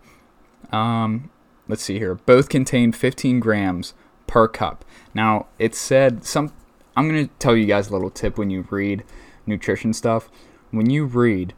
Um, 0.71 1.31
let's 1.67 1.83
see 1.83 1.97
here. 1.97 2.15
Both 2.15 2.49
contain 2.49 2.91
15 2.91 3.39
grams 3.39 3.93
per 4.27 4.47
cup. 4.47 4.85
Now 5.13 5.47
it 5.59 5.75
said 5.75 6.25
some. 6.25 6.53
I'm 6.95 7.09
going 7.09 7.27
to 7.27 7.33
tell 7.39 7.57
you 7.57 7.65
guys 7.65 7.89
a 7.89 7.91
little 7.91 8.09
tip 8.09 8.37
when 8.37 8.49
you 8.49 8.65
read 8.69 9.03
nutrition 9.45 9.93
stuff. 9.93 10.29
When 10.71 10.89
you 10.89 11.05
read, 11.05 11.53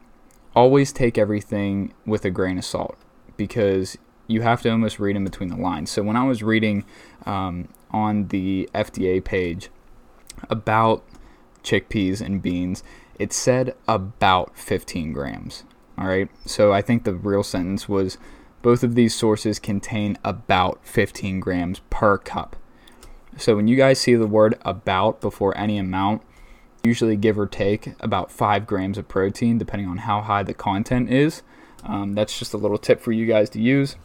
always 0.58 0.92
take 0.92 1.16
everything 1.16 1.94
with 2.04 2.24
a 2.24 2.30
grain 2.30 2.58
of 2.58 2.64
salt 2.64 2.98
because 3.36 3.96
you 4.26 4.42
have 4.42 4.60
to 4.60 4.68
almost 4.68 4.98
read 4.98 5.14
in 5.14 5.22
between 5.22 5.50
the 5.50 5.56
lines. 5.56 5.88
So 5.88 6.02
when 6.02 6.16
I 6.16 6.24
was 6.24 6.42
reading 6.42 6.84
um, 7.26 7.68
on 7.92 8.26
the 8.28 8.68
FDA 8.74 9.24
page 9.24 9.70
about 10.50 11.04
chickpeas 11.62 12.20
and 12.20 12.42
beans, 12.42 12.82
it 13.20 13.32
said 13.32 13.76
about 13.86 14.58
15 14.58 15.12
grams. 15.12 15.62
All 15.96 16.08
right. 16.08 16.28
So 16.44 16.72
I 16.72 16.82
think 16.82 17.04
the 17.04 17.14
real 17.14 17.44
sentence 17.44 17.88
was 17.88 18.18
both 18.60 18.82
of 18.82 18.96
these 18.96 19.14
sources 19.14 19.60
contain 19.60 20.18
about 20.24 20.80
15 20.82 21.38
grams 21.38 21.82
per 21.88 22.18
cup. 22.18 22.56
So 23.36 23.54
when 23.54 23.68
you 23.68 23.76
guys 23.76 24.00
see 24.00 24.16
the 24.16 24.26
word 24.26 24.58
about 24.62 25.20
before 25.20 25.56
any 25.56 25.78
amount, 25.78 26.22
usually 26.88 27.16
give 27.16 27.38
or 27.38 27.46
take 27.46 27.92
about 28.00 28.32
five 28.32 28.66
grams 28.66 28.98
of 28.98 29.06
protein, 29.06 29.58
depending 29.58 29.88
on 29.88 29.98
how 29.98 30.22
high 30.22 30.42
the 30.42 30.54
content 30.54 31.10
is. 31.10 31.42
Um, 31.84 32.14
that's 32.14 32.38
just 32.38 32.54
a 32.54 32.56
little 32.56 32.78
tip 32.78 33.00
for 33.00 33.12
you 33.12 33.26
guys 33.26 33.50
to 33.50 33.60
use. 33.60 33.96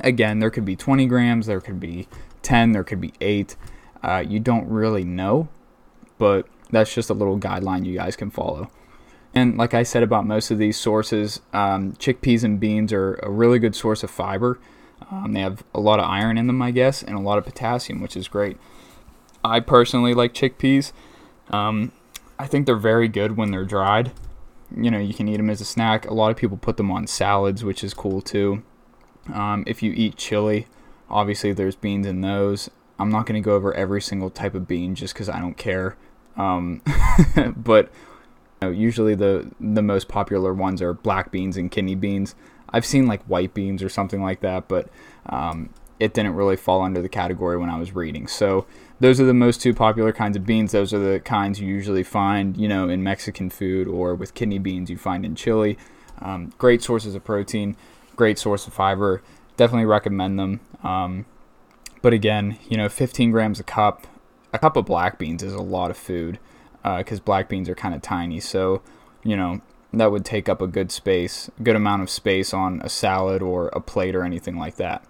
Again, 0.00 0.38
there 0.38 0.50
could 0.50 0.64
be 0.64 0.76
20 0.76 1.06
grams, 1.06 1.46
there 1.46 1.60
could 1.60 1.80
be 1.80 2.06
10, 2.42 2.72
there 2.72 2.84
could 2.84 3.00
be 3.00 3.12
8. 3.20 3.56
Uh, 4.02 4.24
you 4.26 4.40
don't 4.40 4.68
really 4.68 5.04
know, 5.04 5.48
but 6.18 6.46
that's 6.70 6.94
just 6.94 7.10
a 7.10 7.14
little 7.14 7.38
guideline 7.38 7.84
you 7.84 7.96
guys 7.96 8.16
can 8.16 8.30
follow. 8.30 8.70
And 9.34 9.56
like 9.56 9.74
I 9.74 9.82
said 9.82 10.02
about 10.02 10.26
most 10.26 10.50
of 10.50 10.58
these 10.58 10.78
sources, 10.78 11.40
um, 11.52 11.92
chickpeas 11.94 12.44
and 12.44 12.60
beans 12.60 12.92
are 12.92 13.14
a 13.22 13.30
really 13.30 13.58
good 13.58 13.74
source 13.74 14.02
of 14.02 14.10
fiber. 14.10 14.58
Um, 15.10 15.32
they 15.32 15.40
have 15.40 15.64
a 15.74 15.80
lot 15.80 15.98
of 15.98 16.04
iron 16.04 16.38
in 16.38 16.46
them, 16.46 16.60
I 16.62 16.70
guess, 16.70 17.02
and 17.02 17.16
a 17.16 17.20
lot 17.20 17.38
of 17.38 17.44
potassium, 17.44 18.00
which 18.00 18.16
is 18.16 18.28
great. 18.28 18.58
I 19.44 19.60
personally 19.60 20.14
like 20.14 20.34
chickpeas. 20.34 20.92
Um, 21.50 21.92
I 22.42 22.48
think 22.48 22.66
they're 22.66 22.74
very 22.74 23.06
good 23.06 23.36
when 23.36 23.52
they're 23.52 23.64
dried. 23.64 24.10
You 24.76 24.90
know, 24.90 24.98
you 24.98 25.14
can 25.14 25.28
eat 25.28 25.36
them 25.36 25.48
as 25.48 25.60
a 25.60 25.64
snack. 25.64 26.10
A 26.10 26.12
lot 26.12 26.32
of 26.32 26.36
people 26.36 26.56
put 26.56 26.76
them 26.76 26.90
on 26.90 27.06
salads, 27.06 27.62
which 27.62 27.84
is 27.84 27.94
cool 27.94 28.20
too. 28.20 28.64
Um, 29.32 29.62
if 29.64 29.80
you 29.80 29.92
eat 29.92 30.16
chili, 30.16 30.66
obviously 31.08 31.52
there's 31.52 31.76
beans 31.76 32.04
in 32.04 32.20
those. 32.20 32.68
I'm 32.98 33.10
not 33.10 33.26
going 33.26 33.40
to 33.40 33.44
go 33.44 33.54
over 33.54 33.72
every 33.74 34.02
single 34.02 34.28
type 34.28 34.56
of 34.56 34.66
bean 34.66 34.96
just 34.96 35.14
because 35.14 35.28
I 35.28 35.38
don't 35.38 35.56
care. 35.56 35.96
Um, 36.36 36.82
but 37.56 37.92
you 38.60 38.68
know, 38.68 38.70
usually 38.70 39.14
the 39.14 39.48
the 39.60 39.82
most 39.82 40.08
popular 40.08 40.52
ones 40.52 40.82
are 40.82 40.92
black 40.92 41.30
beans 41.30 41.56
and 41.56 41.70
kidney 41.70 41.94
beans. 41.94 42.34
I've 42.70 42.84
seen 42.84 43.06
like 43.06 43.22
white 43.26 43.54
beans 43.54 43.84
or 43.84 43.88
something 43.88 44.20
like 44.20 44.40
that, 44.40 44.66
but 44.66 44.88
um, 45.26 45.70
it 46.00 46.12
didn't 46.12 46.34
really 46.34 46.56
fall 46.56 46.82
under 46.82 47.00
the 47.00 47.08
category 47.08 47.56
when 47.56 47.70
I 47.70 47.78
was 47.78 47.94
reading. 47.94 48.26
So 48.26 48.66
those 49.02 49.20
are 49.20 49.24
the 49.24 49.34
most 49.34 49.60
two 49.60 49.74
popular 49.74 50.12
kinds 50.12 50.36
of 50.36 50.46
beans. 50.46 50.70
Those 50.70 50.94
are 50.94 50.98
the 51.00 51.18
kinds 51.18 51.60
you 51.60 51.66
usually 51.66 52.04
find, 52.04 52.56
you 52.56 52.68
know, 52.68 52.88
in 52.88 53.02
Mexican 53.02 53.50
food 53.50 53.88
or 53.88 54.14
with 54.14 54.32
kidney 54.34 54.60
beans 54.60 54.90
you 54.90 54.96
find 54.96 55.26
in 55.26 55.34
chili. 55.34 55.76
Um, 56.20 56.52
great 56.56 56.84
sources 56.84 57.16
of 57.16 57.24
protein, 57.24 57.76
great 58.14 58.38
source 58.38 58.64
of 58.68 58.74
fiber. 58.74 59.20
Definitely 59.56 59.86
recommend 59.86 60.38
them. 60.38 60.60
Um, 60.84 61.26
but 62.00 62.12
again, 62.12 62.58
you 62.68 62.76
know, 62.76 62.88
15 62.88 63.32
grams 63.32 63.58
a 63.58 63.64
cup. 63.64 64.06
A 64.52 64.58
cup 64.60 64.76
of 64.76 64.86
black 64.86 65.18
beans 65.18 65.42
is 65.42 65.52
a 65.52 65.62
lot 65.62 65.90
of 65.90 65.96
food 65.96 66.38
because 66.84 67.18
uh, 67.18 67.24
black 67.24 67.48
beans 67.48 67.68
are 67.68 67.74
kind 67.74 67.96
of 67.96 68.02
tiny. 68.02 68.38
So, 68.38 68.82
you 69.24 69.36
know, 69.36 69.62
that 69.92 70.12
would 70.12 70.24
take 70.24 70.48
up 70.48 70.62
a 70.62 70.68
good 70.68 70.92
space, 70.92 71.50
good 71.60 71.74
amount 71.74 72.02
of 72.02 72.10
space 72.10 72.54
on 72.54 72.80
a 72.82 72.88
salad 72.88 73.42
or 73.42 73.66
a 73.72 73.80
plate 73.80 74.14
or 74.14 74.22
anything 74.22 74.56
like 74.56 74.76
that. 74.76 75.04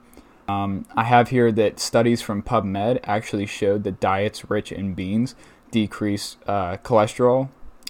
Um, 0.52 0.84
I 0.94 1.04
have 1.04 1.30
here 1.30 1.50
that 1.52 1.80
studies 1.80 2.20
from 2.20 2.42
PubMed 2.42 3.00
actually 3.04 3.46
showed 3.46 3.84
that 3.84 4.00
diets 4.00 4.50
rich 4.50 4.70
in 4.70 4.94
beans 4.94 5.34
decrease 5.70 6.36
uh, 6.46 6.76
cholesterol. 6.78 7.48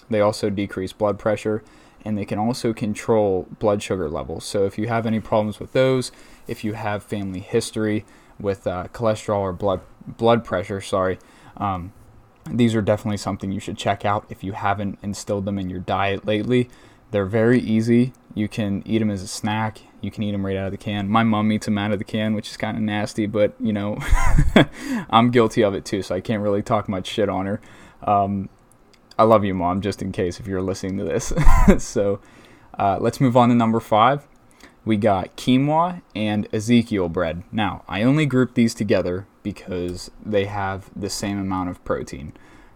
They 0.09 0.21
also 0.21 0.49
decrease 0.50 0.92
blood 0.92 1.19
pressure, 1.19 1.64
and 2.04 2.16
they 2.16 2.25
can 2.25 2.38
also 2.38 2.73
control 2.73 3.49
blood 3.59 3.83
sugar 3.83 4.09
levels. 4.09 4.45
So 4.45 4.64
if 4.64 4.78
you 4.78 4.87
have 4.88 5.07
any 5.07 5.19
problems 5.19 5.59
with 5.59 5.73
those, 5.73 6.12
if 6.47 6.62
you 6.62 6.75
have 6.75 7.02
family 7.02 7.40
history 7.40 8.04
with 8.38 8.66
uh, 8.66 8.88
cholesterol 8.92 9.40
or 9.40 9.52
blood 9.52 9.81
blood 10.07 10.45
pressure, 10.45 10.81
sorry, 10.81 11.19
um, 11.57 11.92
these 12.49 12.75
are 12.75 12.83
definitely 12.83 13.16
something 13.16 13.50
you 13.50 13.61
should 13.61 13.78
check 13.78 14.04
out 14.04 14.26
if 14.28 14.45
you 14.45 14.52
haven't 14.52 14.99
instilled 15.02 15.47
them 15.47 15.59
in 15.59 15.71
your 15.71 15.81
diet 15.81 16.25
lately. 16.26 16.69
They're 17.11 17.26
very 17.26 17.61
easy. 17.61 18.12
You 18.35 18.49
can 18.49 18.83
eat 18.87 18.99
them 18.99 19.11
as 19.11 19.23
a 19.23 19.29
snack. 19.29 19.81
You 20.01 20.11
can 20.11 20.23
eat 20.23 20.33
them 20.33 20.45
right 20.45 20.57
out 20.57 20.67
of 20.67 20.73
the 20.73 20.79
can. 20.79 21.09
My 21.09 21.23
mom 21.23 21.53
eats 21.53 21.67
them 21.67 21.79
out 21.79 21.93
of 21.93 21.99
the 21.99 22.05
can, 22.05 22.35
which 22.35 22.51
is 22.51 22.57
kind 22.57 22.77
of 22.77 22.83
nasty, 22.83 23.27
but 23.27 23.55
you 23.61 23.73
know, 23.73 23.99
I'm 25.11 25.31
guilty 25.31 25.62
of 25.62 25.75
it 25.75 25.85
too, 25.85 26.03
so 26.03 26.15
I 26.15 26.21
can't 26.21 26.43
really 26.43 26.62
talk 26.62 26.89
much 26.89 27.07
shit 27.07 27.29
on 27.29 27.47
her. 27.47 27.61
Um, 28.03 28.49
I 29.19 29.25
love 29.25 29.45
you, 29.45 29.55
mom, 29.55 29.81
just 29.81 30.03
in 30.03 30.12
case 30.12 30.41
if 30.41 30.47
you're 30.47 30.62
listening 30.62 30.97
to 30.99 31.05
this. 31.05 31.33
so 31.85 32.21
uh, 32.79 32.99
let's 33.01 33.21
move 33.21 33.37
on 33.37 33.51
to 33.51 33.55
number 33.55 33.81
five. 33.81 34.27
We 34.85 34.97
got 34.97 35.37
quinoa 35.37 36.03
and 36.17 36.49
Ezekiel 36.53 37.09
bread. 37.09 37.45
Now, 37.53 37.85
I 37.87 38.03
only 38.03 38.27
group 38.27 38.55
these 38.55 38.75
together 38.75 39.27
because 39.43 40.11
they 40.25 40.47
have 40.47 40.91
the 40.97 41.11
same 41.11 41.39
amount 41.39 41.71
of 41.71 41.85
protein, 41.85 42.33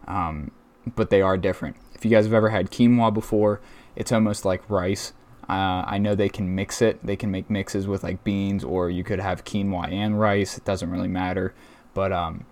um, 0.06 0.52
but 0.94 1.10
they 1.10 1.20
are 1.20 1.36
different. 1.36 1.76
If 1.94 2.04
you 2.04 2.10
guys 2.10 2.24
have 2.24 2.34
ever 2.34 2.50
had 2.50 2.70
quinoa 2.70 3.12
before, 3.12 3.60
it's 3.96 4.12
almost 4.12 4.44
like 4.44 4.68
rice. 4.70 5.14
Uh, 5.48 5.84
I 5.86 5.98
know 5.98 6.14
they 6.14 6.28
can 6.28 6.54
mix 6.54 6.82
it. 6.82 7.04
They 7.04 7.16
can 7.16 7.30
make 7.30 7.48
mixes 7.48 7.86
with 7.86 8.02
like 8.02 8.24
beans, 8.24 8.64
or 8.64 8.90
you 8.90 9.04
could 9.04 9.20
have 9.20 9.44
quinoa 9.44 9.90
and 9.90 10.18
rice. 10.18 10.58
It 10.58 10.64
doesn't 10.64 10.90
really 10.90 11.08
matter. 11.08 11.54
But 11.94 12.12
um, 12.12 12.46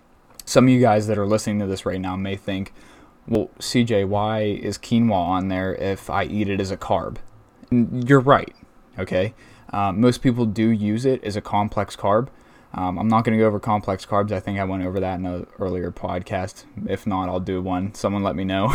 some 0.45 0.65
of 0.65 0.69
you 0.69 0.79
guys 0.79 1.07
that 1.07 1.17
are 1.17 1.27
listening 1.27 1.59
to 1.59 1.65
this 1.65 1.85
right 1.85 1.99
now 1.99 2.15
may 2.15 2.35
think, 2.35 2.73
well, 3.27 3.49
CJ, 3.59 4.07
why 4.07 4.41
is 4.41 4.77
quinoa 4.77 5.13
on 5.13 5.47
there 5.49 5.75
if 5.75 6.09
I 6.09 6.23
eat 6.25 6.47
it 6.47 6.61
as 6.61 6.71
a 6.71 6.77
carb? 6.77 7.17
And 7.69 8.07
you're 8.07 8.19
right. 8.19 8.55
Okay. 8.97 9.33
Um, 9.73 9.99
most 9.99 10.21
people 10.21 10.45
do 10.45 10.69
use 10.69 11.05
it 11.05 11.23
as 11.23 11.35
a 11.35 11.41
complex 11.41 11.95
carb. 11.95 12.29
Um, 12.75 12.99
I'm 12.99 13.07
not 13.07 13.23
going 13.23 13.37
to 13.37 13.41
go 13.41 13.47
over 13.47 13.59
complex 13.59 14.05
carbs. 14.05 14.33
I 14.33 14.41
think 14.41 14.59
I 14.59 14.65
went 14.65 14.83
over 14.83 14.99
that 14.99 15.17
in 15.17 15.25
an 15.25 15.47
earlier 15.59 15.91
podcast. 15.91 16.65
If 16.87 17.07
not, 17.07 17.29
I'll 17.29 17.39
do 17.39 17.61
one. 17.61 17.93
Someone 17.93 18.21
let 18.21 18.35
me 18.35 18.43
know. 18.43 18.73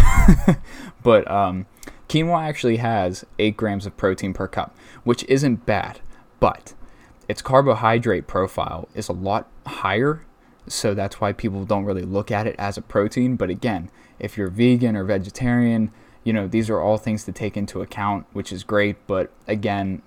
but 1.02 1.30
um, 1.30 1.66
quinoa 2.08 2.42
actually 2.42 2.78
has 2.78 3.26
8 3.38 3.58
grams 3.58 3.84
of 3.84 3.98
protein 3.98 4.32
per 4.32 4.48
cup, 4.48 4.74
which 5.04 5.22
isn't 5.24 5.66
bad. 5.66 6.00
But 6.40 6.72
its 7.28 7.42
carbohydrate 7.42 8.26
profile 8.26 8.88
is 8.94 9.10
a 9.10 9.12
lot 9.12 9.48
higher. 9.66 10.24
So 10.66 10.94
that's 10.94 11.20
why 11.20 11.34
people 11.34 11.66
don't 11.66 11.84
really 11.84 12.04
look 12.04 12.30
at 12.30 12.46
it 12.46 12.56
as 12.58 12.78
a 12.78 12.82
protein. 12.82 13.36
But 13.36 13.50
again, 13.50 13.90
if 14.18 14.38
you're 14.38 14.48
vegan 14.48 14.96
or 14.96 15.04
vegetarian, 15.04 15.92
you 16.24 16.32
know, 16.32 16.48
these 16.48 16.70
are 16.70 16.80
all 16.80 16.96
things 16.96 17.24
to 17.24 17.32
take 17.32 17.54
into 17.54 17.82
account, 17.82 18.24
which 18.32 18.50
is 18.50 18.64
great. 18.64 18.96
But 19.06 19.30
again, 19.46 20.00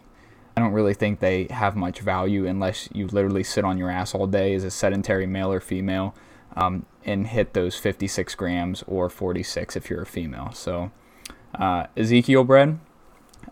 I 0.55 0.61
don't 0.61 0.73
really 0.73 0.93
think 0.93 1.19
they 1.19 1.45
have 1.49 1.75
much 1.75 1.99
value 1.99 2.45
unless 2.45 2.87
you 2.93 3.07
literally 3.07 3.43
sit 3.43 3.65
on 3.65 3.77
your 3.77 3.89
ass 3.89 4.13
all 4.13 4.27
day 4.27 4.53
as 4.53 4.63
a 4.63 4.71
sedentary 4.71 5.25
male 5.25 5.51
or 5.51 5.59
female 5.59 6.13
um, 6.55 6.85
and 7.03 7.27
hit 7.27 7.53
those 7.53 7.75
56 7.75 8.35
grams 8.35 8.83
or 8.87 9.09
46 9.09 9.75
if 9.75 9.89
you're 9.89 10.03
a 10.03 10.05
female. 10.05 10.51
So, 10.53 10.91
uh, 11.55 11.87
Ezekiel 11.97 12.43
bread, 12.43 12.79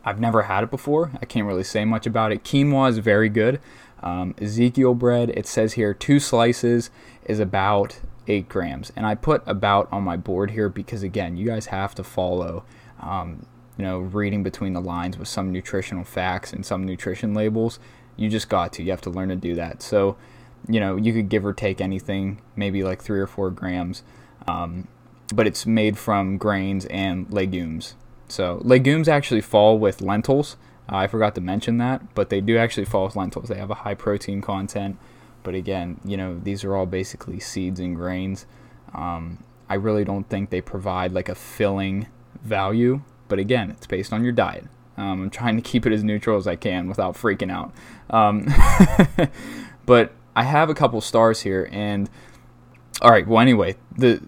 I've 0.05 0.19
never 0.19 0.43
had 0.43 0.63
it 0.63 0.71
before. 0.71 1.11
I 1.21 1.25
can't 1.25 1.47
really 1.47 1.63
say 1.63 1.85
much 1.85 2.05
about 2.05 2.31
it. 2.31 2.43
Quinoa 2.43 2.89
is 2.89 2.99
very 2.99 3.29
good. 3.29 3.59
Um, 4.03 4.35
Ezekiel 4.39 4.93
bread, 4.95 5.29
it 5.31 5.47
says 5.47 5.73
here 5.73 5.93
two 5.93 6.19
slices 6.19 6.89
is 7.25 7.39
about 7.39 7.99
eight 8.27 8.49
grams. 8.49 8.91
And 8.95 9.05
I 9.05 9.15
put 9.15 9.43
about 9.45 9.91
on 9.91 10.03
my 10.03 10.17
board 10.17 10.51
here 10.51 10.69
because, 10.69 11.03
again, 11.03 11.37
you 11.37 11.45
guys 11.45 11.67
have 11.67 11.93
to 11.95 12.03
follow. 12.03 12.63
Um, 12.99 13.45
you 13.81 13.87
know, 13.87 13.97
reading 13.97 14.43
between 14.43 14.73
the 14.73 14.79
lines 14.79 15.17
with 15.17 15.27
some 15.27 15.51
nutritional 15.51 16.03
facts 16.03 16.53
and 16.53 16.63
some 16.63 16.85
nutrition 16.85 17.33
labels. 17.33 17.79
You 18.15 18.29
just 18.29 18.47
got 18.47 18.73
to. 18.73 18.83
You 18.83 18.91
have 18.91 19.01
to 19.01 19.09
learn 19.09 19.29
to 19.29 19.35
do 19.35 19.55
that. 19.55 19.81
So, 19.81 20.17
you 20.69 20.79
know, 20.79 20.97
you 20.97 21.11
could 21.13 21.29
give 21.29 21.43
or 21.43 21.51
take 21.51 21.81
anything, 21.81 22.43
maybe 22.55 22.83
like 22.83 23.01
three 23.01 23.19
or 23.19 23.25
four 23.25 23.49
grams, 23.49 24.03
um, 24.47 24.87
but 25.33 25.47
it's 25.47 25.65
made 25.65 25.97
from 25.97 26.37
grains 26.37 26.85
and 26.85 27.25
legumes. 27.33 27.95
So, 28.27 28.61
legumes 28.63 29.07
actually 29.07 29.41
fall 29.41 29.79
with 29.79 29.99
lentils. 29.99 30.57
Uh, 30.87 30.97
I 30.97 31.07
forgot 31.07 31.33
to 31.33 31.41
mention 31.41 31.79
that, 31.79 32.13
but 32.13 32.29
they 32.29 32.39
do 32.39 32.55
actually 32.59 32.85
fall 32.85 33.05
with 33.05 33.15
lentils. 33.15 33.49
They 33.49 33.57
have 33.57 33.71
a 33.71 33.81
high 33.81 33.95
protein 33.95 34.41
content, 34.41 34.99
but 35.41 35.55
again, 35.55 35.99
you 36.05 36.17
know, 36.17 36.39
these 36.39 36.63
are 36.63 36.75
all 36.75 36.85
basically 36.85 37.39
seeds 37.39 37.79
and 37.79 37.95
grains. 37.95 38.45
Um, 38.93 39.43
I 39.67 39.73
really 39.73 40.05
don't 40.05 40.29
think 40.29 40.51
they 40.51 40.61
provide 40.61 41.13
like 41.13 41.29
a 41.29 41.35
filling 41.35 42.05
value 42.43 43.01
but 43.31 43.39
again, 43.39 43.71
it's 43.71 43.87
based 43.87 44.11
on 44.11 44.25
your 44.25 44.33
diet. 44.33 44.65
Um, 44.97 45.23
I'm 45.23 45.29
trying 45.29 45.55
to 45.55 45.61
keep 45.61 45.85
it 45.85 45.93
as 45.93 46.03
neutral 46.03 46.37
as 46.37 46.47
I 46.47 46.57
can 46.57 46.89
without 46.89 47.15
freaking 47.15 47.49
out. 47.49 47.73
Um, 48.09 48.45
but 49.85 50.11
I 50.35 50.43
have 50.43 50.69
a 50.69 50.73
couple 50.73 50.99
stars 50.99 51.43
here, 51.43 51.69
and 51.71 52.09
all 53.01 53.09
right. 53.09 53.25
Well, 53.25 53.39
anyway, 53.39 53.77
the 53.97 54.21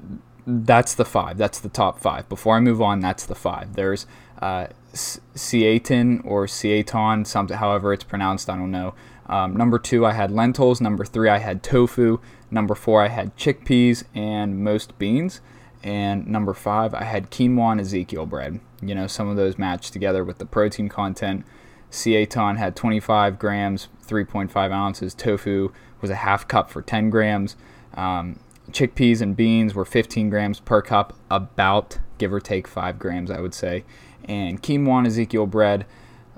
that's 0.48 0.95
the 0.95 1.03
five. 1.03 1.38
That's 1.38 1.60
the 1.60 1.67
top 1.67 2.00
five. 2.00 2.29
Before 2.29 2.55
I 2.55 2.62
move 2.62 2.81
on, 2.81 3.01
that's 3.01 3.25
the 3.25 3.36
five. 3.36 3.75
There's 3.75 4.07
uh, 4.41 4.67
or 4.72 6.45
Seitan, 6.48 7.27
something, 7.27 7.57
however 7.57 7.91
it's 7.91 8.05
pronounced. 8.05 8.50
I 8.50 8.55
don't 8.55 8.72
know. 8.72 8.95
Um, 9.25 9.57
number 9.57 9.79
two, 9.79 10.05
I 10.05 10.13
had 10.13 10.31
lentils. 10.31 10.79
Number 10.79 11.03
three, 11.03 11.27
I 11.27 11.39
had 11.39 11.62
tofu. 11.62 12.19
Number 12.50 12.74
four, 12.74 13.03
I 13.03 13.10
had 13.10 13.36
chickpeas 13.36 14.05
and 14.15 14.63
most 14.63 14.98
beans. 14.98 15.41
And 15.84 16.25
number 16.28 16.54
five, 16.54 16.94
I 16.94 17.04
had 17.04 17.30
quinoa 17.30 17.74
and 17.74 17.82
Ezekiel 17.82 18.25
bread. 18.25 18.62
You 18.82 18.96
know, 18.96 19.06
some 19.06 19.28
of 19.28 19.36
those 19.36 19.58
matched 19.58 19.92
together 19.92 20.24
with 20.24 20.38
the 20.38 20.46
protein 20.46 20.88
content. 20.88 21.46
Seitan 21.92 22.58
had 22.58 22.75
25 22.75 23.38
grams, 23.38 23.90
3.5 24.08 24.72
ounces. 24.72 25.13
Tofu 25.13 25.74
was 26.02 26.10
a 26.10 26.16
half 26.16 26.48
cup 26.48 26.72
for 26.72 26.82
10 26.82 27.10
grams. 27.10 27.58
Um, 27.96 28.40
chickpeas 28.72 29.22
and 29.22 29.36
beans 29.36 29.75
were 29.75 29.86
15 29.86 30.30
grams 30.30 30.62
per 30.62 30.82
cup, 30.82 31.18
about 31.30 32.00
give 32.18 32.34
or 32.34 32.40
take 32.40 32.68
5 32.68 32.98
grams, 32.98 33.30
I 33.30 33.42
would 33.42 33.54
say. 33.54 33.84
And 34.24 34.63
quinoa 34.63 35.00
and 35.00 35.08
Ezekiel 35.08 35.48
bread 35.48 35.86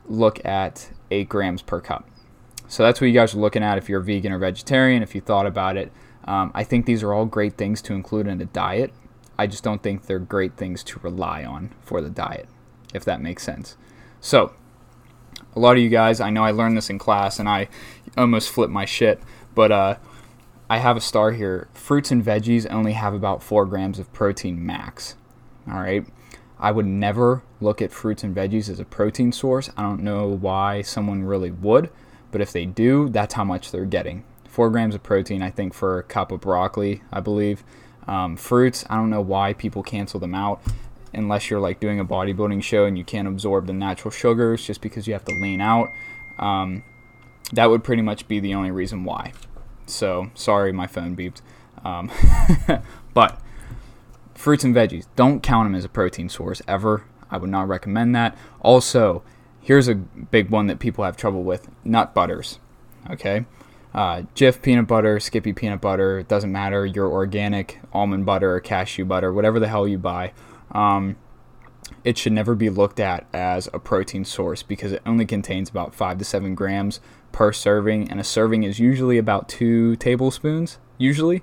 look 0.07 0.43
at 0.43 0.89
8 1.11 1.29
grams 1.29 1.61
per 1.61 1.79
cup. 1.79 2.09
So 2.67 2.81
that's 2.81 2.99
what 2.99 3.07
you 3.07 3.13
guys 3.13 3.35
are 3.35 3.39
looking 3.39 3.63
at 3.63 3.77
if 3.77 3.87
you're 3.87 3.99
vegan 3.99 4.31
or 4.31 4.39
vegetarian, 4.39 5.03
if 5.03 5.13
you 5.13 5.21
thought 5.21 5.45
about 5.45 5.77
it. 5.77 5.91
Um, 6.25 6.51
I 6.55 6.63
think 6.63 6.87
these 6.87 7.03
are 7.03 7.13
all 7.13 7.25
great 7.25 7.57
things 7.57 7.83
to 7.83 7.93
include 7.93 8.25
in 8.25 8.41
a 8.41 8.45
diet 8.45 8.91
I 9.37 9.47
just 9.47 9.63
don't 9.63 9.83
think 9.83 10.05
they're 10.05 10.19
great 10.19 10.55
things 10.55 10.83
to 10.85 10.99
rely 10.99 11.43
on 11.43 11.73
for 11.81 12.01
the 12.01 12.09
diet, 12.09 12.47
if 12.93 13.03
that 13.05 13.21
makes 13.21 13.43
sense. 13.43 13.75
So, 14.21 14.53
a 15.55 15.59
lot 15.59 15.77
of 15.77 15.83
you 15.83 15.89
guys, 15.89 16.19
I 16.19 16.29
know 16.29 16.43
I 16.43 16.51
learned 16.51 16.77
this 16.77 16.89
in 16.89 16.99
class 16.99 17.39
and 17.39 17.47
I 17.47 17.67
almost 18.17 18.49
flipped 18.49 18.71
my 18.71 18.85
shit, 18.85 19.21
but 19.53 19.71
uh, 19.71 19.95
I 20.69 20.79
have 20.79 20.97
a 20.97 21.01
star 21.01 21.31
here. 21.31 21.67
Fruits 21.73 22.11
and 22.11 22.23
veggies 22.23 22.69
only 22.71 22.93
have 22.93 23.13
about 23.13 23.43
four 23.43 23.65
grams 23.65 23.99
of 23.99 24.11
protein 24.13 24.65
max. 24.65 25.15
All 25.67 25.79
right. 25.79 26.05
I 26.57 26.71
would 26.71 26.85
never 26.85 27.43
look 27.59 27.81
at 27.81 27.91
fruits 27.91 28.23
and 28.23 28.35
veggies 28.35 28.69
as 28.69 28.79
a 28.79 28.85
protein 28.85 29.31
source. 29.31 29.69
I 29.75 29.81
don't 29.81 30.03
know 30.03 30.27
why 30.27 30.81
someone 30.81 31.23
really 31.23 31.51
would, 31.51 31.89
but 32.31 32.41
if 32.41 32.51
they 32.51 32.65
do, 32.65 33.09
that's 33.09 33.33
how 33.33 33.43
much 33.43 33.71
they're 33.71 33.85
getting. 33.85 34.23
Four 34.47 34.69
grams 34.69 34.95
of 34.95 35.03
protein, 35.03 35.41
I 35.41 35.49
think, 35.49 35.73
for 35.73 35.99
a 35.99 36.03
cup 36.03 36.31
of 36.31 36.41
broccoli, 36.41 37.03
I 37.11 37.19
believe. 37.19 37.63
Um, 38.07 38.37
fruits, 38.37 38.85
I 38.89 38.95
don't 38.95 39.09
know 39.09 39.21
why 39.21 39.53
people 39.53 39.83
cancel 39.83 40.19
them 40.19 40.35
out 40.35 40.61
unless 41.13 41.49
you're 41.49 41.59
like 41.59 41.79
doing 41.79 41.99
a 41.99 42.05
bodybuilding 42.05 42.61
show 42.61 42.85
and 42.85 42.97
you 42.97 43.03
can't 43.03 43.27
absorb 43.27 43.67
the 43.67 43.73
natural 43.73 44.11
sugars 44.11 44.65
just 44.65 44.81
because 44.81 45.07
you 45.07 45.13
have 45.13 45.25
to 45.25 45.33
lean 45.33 45.61
out. 45.61 45.89
Um, 46.37 46.83
that 47.53 47.69
would 47.69 47.83
pretty 47.83 48.01
much 48.01 48.27
be 48.27 48.39
the 48.39 48.53
only 48.53 48.71
reason 48.71 49.03
why. 49.03 49.33
So 49.85 50.29
sorry, 50.35 50.71
my 50.71 50.87
phone 50.87 51.15
beeped. 51.15 51.41
Um, 51.83 52.11
but 53.13 53.39
fruits 54.33 54.63
and 54.63 54.75
veggies, 54.75 55.07
don't 55.15 55.41
count 55.41 55.65
them 55.65 55.75
as 55.75 55.85
a 55.85 55.89
protein 55.89 56.29
source 56.29 56.61
ever. 56.67 57.05
I 57.31 57.37
would 57.37 57.49
not 57.49 57.67
recommend 57.67 58.15
that. 58.15 58.37
Also, 58.61 59.23
here's 59.61 59.87
a 59.87 59.95
big 59.95 60.49
one 60.49 60.67
that 60.67 60.79
people 60.79 61.03
have 61.03 61.17
trouble 61.17 61.43
with 61.43 61.69
nut 61.83 62.13
butters. 62.13 62.59
Okay. 63.09 63.45
Uh, 63.95 64.23
Jif 64.35 64.61
peanut 64.61 64.87
butter, 64.87 65.21
Skippy 65.21 65.53
peanut 65.53 65.79
butter, 65.79 66.19
it 66.19 66.27
doesn't 66.27 66.51
matter. 66.51 66.85
Your 66.85 67.07
organic 67.07 67.79
almond 67.93 68.25
butter 68.25 68.53
or 68.53 68.59
cashew 68.59 69.05
butter, 69.05 69.31
whatever 69.31 69.57
the 69.57 69.69
hell 69.69 69.87
you 69.87 69.97
buy. 69.97 70.33
Um, 70.71 71.15
it 72.03 72.17
should 72.17 72.33
never 72.33 72.55
be 72.55 72.69
looked 72.69 72.99
at 72.99 73.25
as 73.33 73.69
a 73.73 73.79
protein 73.79 74.25
source 74.25 74.63
because 74.63 74.91
it 74.91 75.01
only 75.05 75.25
contains 75.25 75.69
about 75.69 75.95
five 75.95 76.17
to 76.17 76.25
seven 76.25 76.55
grams 76.55 76.99
per 77.31 77.53
serving, 77.53 78.11
and 78.11 78.19
a 78.19 78.23
serving 78.23 78.63
is 78.63 78.79
usually 78.79 79.17
about 79.17 79.47
two 79.47 79.95
tablespoons. 79.95 80.77
Usually, 80.97 81.41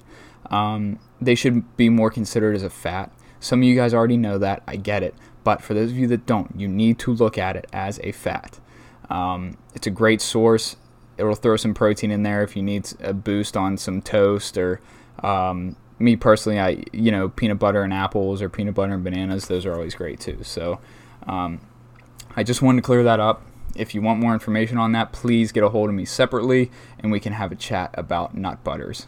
um, 0.51 0.99
they 1.23 1.35
should 1.35 1.75
be 1.79 1.89
more 1.89 2.11
considered 2.11 2.55
as 2.55 2.63
a 2.63 2.71
fat. 2.71 3.11
Some 3.41 3.61
of 3.61 3.65
you 3.65 3.75
guys 3.75 3.95
already 3.95 4.19
know 4.19 4.37
that. 4.37 4.63
I 4.69 4.77
get 4.77 5.03
it, 5.03 5.15
but 5.43 5.63
for 5.63 5.73
those 5.73 5.91
of 5.91 5.97
you 5.97 6.07
that 6.09 6.27
don't, 6.27 6.53
you 6.55 6.69
need 6.69 6.99
to 7.01 7.15
look 7.15 7.39
at 7.39 7.57
it 7.57 7.67
as 7.73 7.99
a 8.03 8.13
fat. 8.13 8.61
Um, 9.09 9.57
it's 9.75 9.87
a 9.87 9.91
great 9.91 10.21
source. 10.21 10.77
It'll 11.23 11.37
throw 11.37 11.57
some 11.57 11.73
protein 11.73 12.11
in 12.11 12.25
there 12.25 12.43
if 12.43 12.57
you 12.57 12.63
need 12.63 12.93
a 13.01 13.15
boost 13.15 13.57
on 13.57 13.79
some 13.79 14.03
toast 14.03 14.59
or 14.59 14.81
um, 15.23 15.77
me 16.01 16.17
personally, 16.17 16.59
I 16.59 16.83
you 16.93 17.13
know 17.13 17.29
peanut 17.29 17.59
butter 17.59 17.83
and 17.83 17.95
apples 17.95 18.43
or 18.43 18.49
peanut 18.49 18.75
butter 18.75 18.95
and 18.95 19.05
bananas. 19.05 19.47
Those 19.47 19.65
are 19.65 19.73
always 19.73 19.95
great 19.95 20.19
too. 20.19 20.41
So 20.43 20.81
um, 21.27 21.61
I 22.35 22.43
just 22.43 22.61
wanted 22.61 22.83
to 22.83 22.87
clear 22.87 23.05
that 23.05 23.21
up. 23.21 23.43
If 23.75 23.95
you 23.95 24.03
want 24.03 24.21
more 24.21 24.35
information 24.35 24.77
on 24.79 24.93
that, 24.93 25.13
please 25.13 25.53
get 25.53 25.63
a 25.63 25.69
hold 25.69 25.89
of 25.89 25.95
me 25.95 26.05
separately, 26.05 26.71
and 26.99 27.11
we 27.11 27.21
can 27.21 27.33
have 27.35 27.53
a 27.53 27.55
chat 27.55 27.95
about 27.95 28.37
nut 28.37 28.63
butters. 28.65 29.07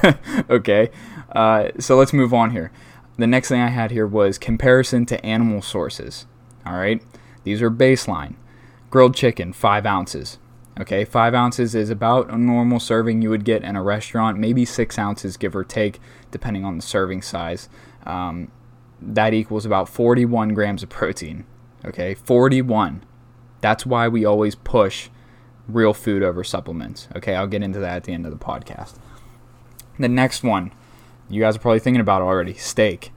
okay, 0.50 0.90
uh, 1.30 1.68
so 1.78 1.96
let's 1.96 2.12
move 2.12 2.34
on 2.34 2.50
here. 2.50 2.72
The 3.18 3.26
next 3.26 3.48
thing 3.48 3.60
I 3.60 3.68
had 3.68 3.90
here 3.90 4.06
was 4.06 4.38
comparison 4.38 5.04
to 5.06 5.24
animal 5.24 5.60
sources. 5.60 6.26
All 6.64 6.72
right, 6.76 7.02
these 7.44 7.60
are 7.60 7.70
baseline. 7.70 8.34
Grilled 8.88 9.14
chicken, 9.14 9.52
five 9.52 9.86
ounces. 9.86 10.38
Okay, 10.78 11.04
five 11.04 11.34
ounces 11.34 11.74
is 11.74 11.90
about 11.90 12.30
a 12.30 12.38
normal 12.38 12.80
serving 12.80 13.22
you 13.22 13.30
would 13.30 13.44
get 13.44 13.62
in 13.62 13.76
a 13.76 13.82
restaurant, 13.82 14.38
maybe 14.38 14.64
six 14.64 14.98
ounces, 14.98 15.36
give 15.36 15.54
or 15.54 15.64
take, 15.64 16.00
depending 16.30 16.64
on 16.64 16.76
the 16.76 16.82
serving 16.82 17.22
size. 17.22 17.68
Um, 18.04 18.50
that 19.02 19.34
equals 19.34 19.66
about 19.66 19.88
41 19.88 20.54
grams 20.54 20.82
of 20.82 20.88
protein. 20.88 21.44
Okay, 21.84 22.14
41. 22.14 23.04
That's 23.60 23.84
why 23.84 24.08
we 24.08 24.24
always 24.24 24.54
push 24.54 25.08
real 25.68 25.94
food 25.94 26.22
over 26.22 26.44
supplements. 26.44 27.08
Okay, 27.16 27.34
I'll 27.34 27.46
get 27.46 27.62
into 27.62 27.78
that 27.80 27.96
at 27.96 28.04
the 28.04 28.12
end 28.12 28.24
of 28.24 28.32
the 28.32 28.44
podcast. 28.44 28.96
The 29.98 30.08
next 30.08 30.42
one, 30.42 30.72
you 31.28 31.42
guys 31.42 31.56
are 31.56 31.60
probably 31.60 31.80
thinking 31.80 32.00
about 32.00 32.22
already 32.22 32.54
steak. 32.54 33.12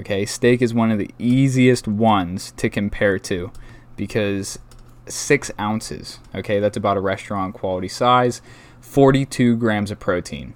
Okay, 0.00 0.26
steak 0.26 0.60
is 0.60 0.74
one 0.74 0.90
of 0.90 0.98
the 0.98 1.10
easiest 1.18 1.86
ones 1.86 2.52
to 2.56 2.68
compare 2.68 3.18
to 3.20 3.52
because 3.96 4.58
six 5.06 5.50
ounces. 5.58 6.18
Okay, 6.34 6.60
that's 6.60 6.76
about 6.76 6.96
a 6.96 7.00
restaurant 7.00 7.54
quality 7.54 7.88
size. 7.88 8.42
42 8.80 9.56
grams 9.56 9.90
of 9.90 9.98
protein. 9.98 10.54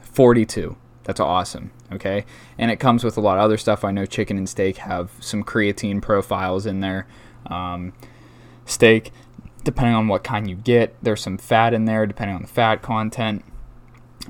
42. 0.00 0.76
That's 1.04 1.20
awesome. 1.20 1.70
Okay, 1.92 2.24
and 2.58 2.70
it 2.70 2.80
comes 2.80 3.04
with 3.04 3.16
a 3.16 3.20
lot 3.20 3.38
of 3.38 3.44
other 3.44 3.56
stuff. 3.56 3.84
I 3.84 3.92
know 3.92 4.06
chicken 4.06 4.36
and 4.36 4.48
steak 4.48 4.78
have 4.78 5.12
some 5.20 5.44
creatine 5.44 6.02
profiles 6.02 6.66
in 6.66 6.80
there. 6.80 7.06
Um, 7.46 7.92
steak, 8.64 9.12
depending 9.62 9.94
on 9.94 10.08
what 10.08 10.24
kind 10.24 10.50
you 10.50 10.56
get, 10.56 10.96
there's 11.00 11.20
some 11.20 11.38
fat 11.38 11.72
in 11.72 11.84
there, 11.84 12.06
depending 12.06 12.34
on 12.34 12.42
the 12.42 12.48
fat 12.48 12.82
content, 12.82 13.44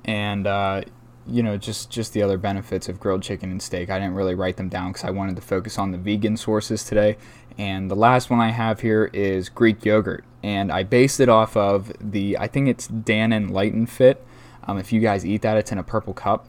and 0.05 0.47
uh, 0.47 0.83
you 1.27 1.43
know 1.43 1.57
just 1.57 1.91
just 1.91 2.13
the 2.13 2.23
other 2.23 2.37
benefits 2.37 2.91
of 2.91 3.01
grilled 3.01 3.23
chicken 3.23 3.51
and 3.51 3.63
steak. 3.63 3.89
I 3.89 3.99
didn't 3.99 4.15
really 4.15 4.35
write 4.35 4.59
them 4.59 4.69
down 4.69 4.93
because 4.93 5.05
I 5.05 5.11
wanted 5.11 5.37
to 5.37 5.43
focus 5.43 5.79
on 5.79 5.93
the 5.93 5.99
vegan 5.99 6.37
sources 6.37 6.85
today. 6.85 7.17
And 7.59 7.91
the 7.91 7.97
last 7.97 8.29
one 8.31 8.41
I 8.41 8.51
have 8.51 8.81
here 8.81 9.11
is 9.13 9.49
Greek 9.49 9.85
yogurt, 9.85 10.25
and 10.43 10.71
I 10.71 10.83
based 10.83 11.21
it 11.21 11.29
off 11.29 11.57
of 11.57 11.93
the 12.01 12.37
I 12.39 12.49
think 12.49 12.69
it's 12.69 12.89
Dannon 12.89 13.51
Light 13.51 13.75
Fit. 13.89 14.25
Um, 14.65 14.79
if 14.79 14.93
you 14.93 15.01
guys 15.01 15.25
eat 15.25 15.43
that, 15.43 15.57
it's 15.57 15.73
in 15.73 15.79
a 15.79 15.83
purple 15.83 16.13
cup. 16.13 16.47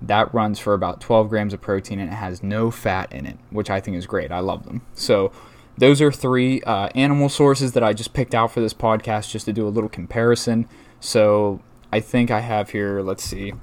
That 0.00 0.32
runs 0.32 0.58
for 0.58 0.74
about 0.74 1.00
12 1.00 1.28
grams 1.28 1.52
of 1.52 1.60
protein 1.60 1.98
and 1.98 2.10
it 2.10 2.16
has 2.16 2.42
no 2.42 2.70
fat 2.70 3.12
in 3.12 3.26
it, 3.26 3.38
which 3.50 3.70
I 3.70 3.80
think 3.80 3.96
is 3.96 4.06
great. 4.06 4.30
I 4.30 4.40
love 4.40 4.64
them. 4.64 4.82
So 4.94 5.32
those 5.78 6.00
are 6.00 6.12
three 6.12 6.62
uh, 6.62 6.88
animal 6.94 7.28
sources 7.28 7.72
that 7.72 7.82
I 7.82 7.92
just 7.92 8.12
picked 8.12 8.34
out 8.34 8.52
for 8.52 8.60
this 8.60 8.74
podcast 8.74 9.30
just 9.30 9.46
to 9.46 9.52
do 9.52 9.66
a 9.66 9.70
little 9.70 9.88
comparison. 9.88 10.68
So 11.00 11.60
I 11.92 12.00
think 12.00 12.30
I 12.30 12.40
have 12.40 12.70
here, 12.70 13.00
let's 13.00 13.24
see, 13.24 13.54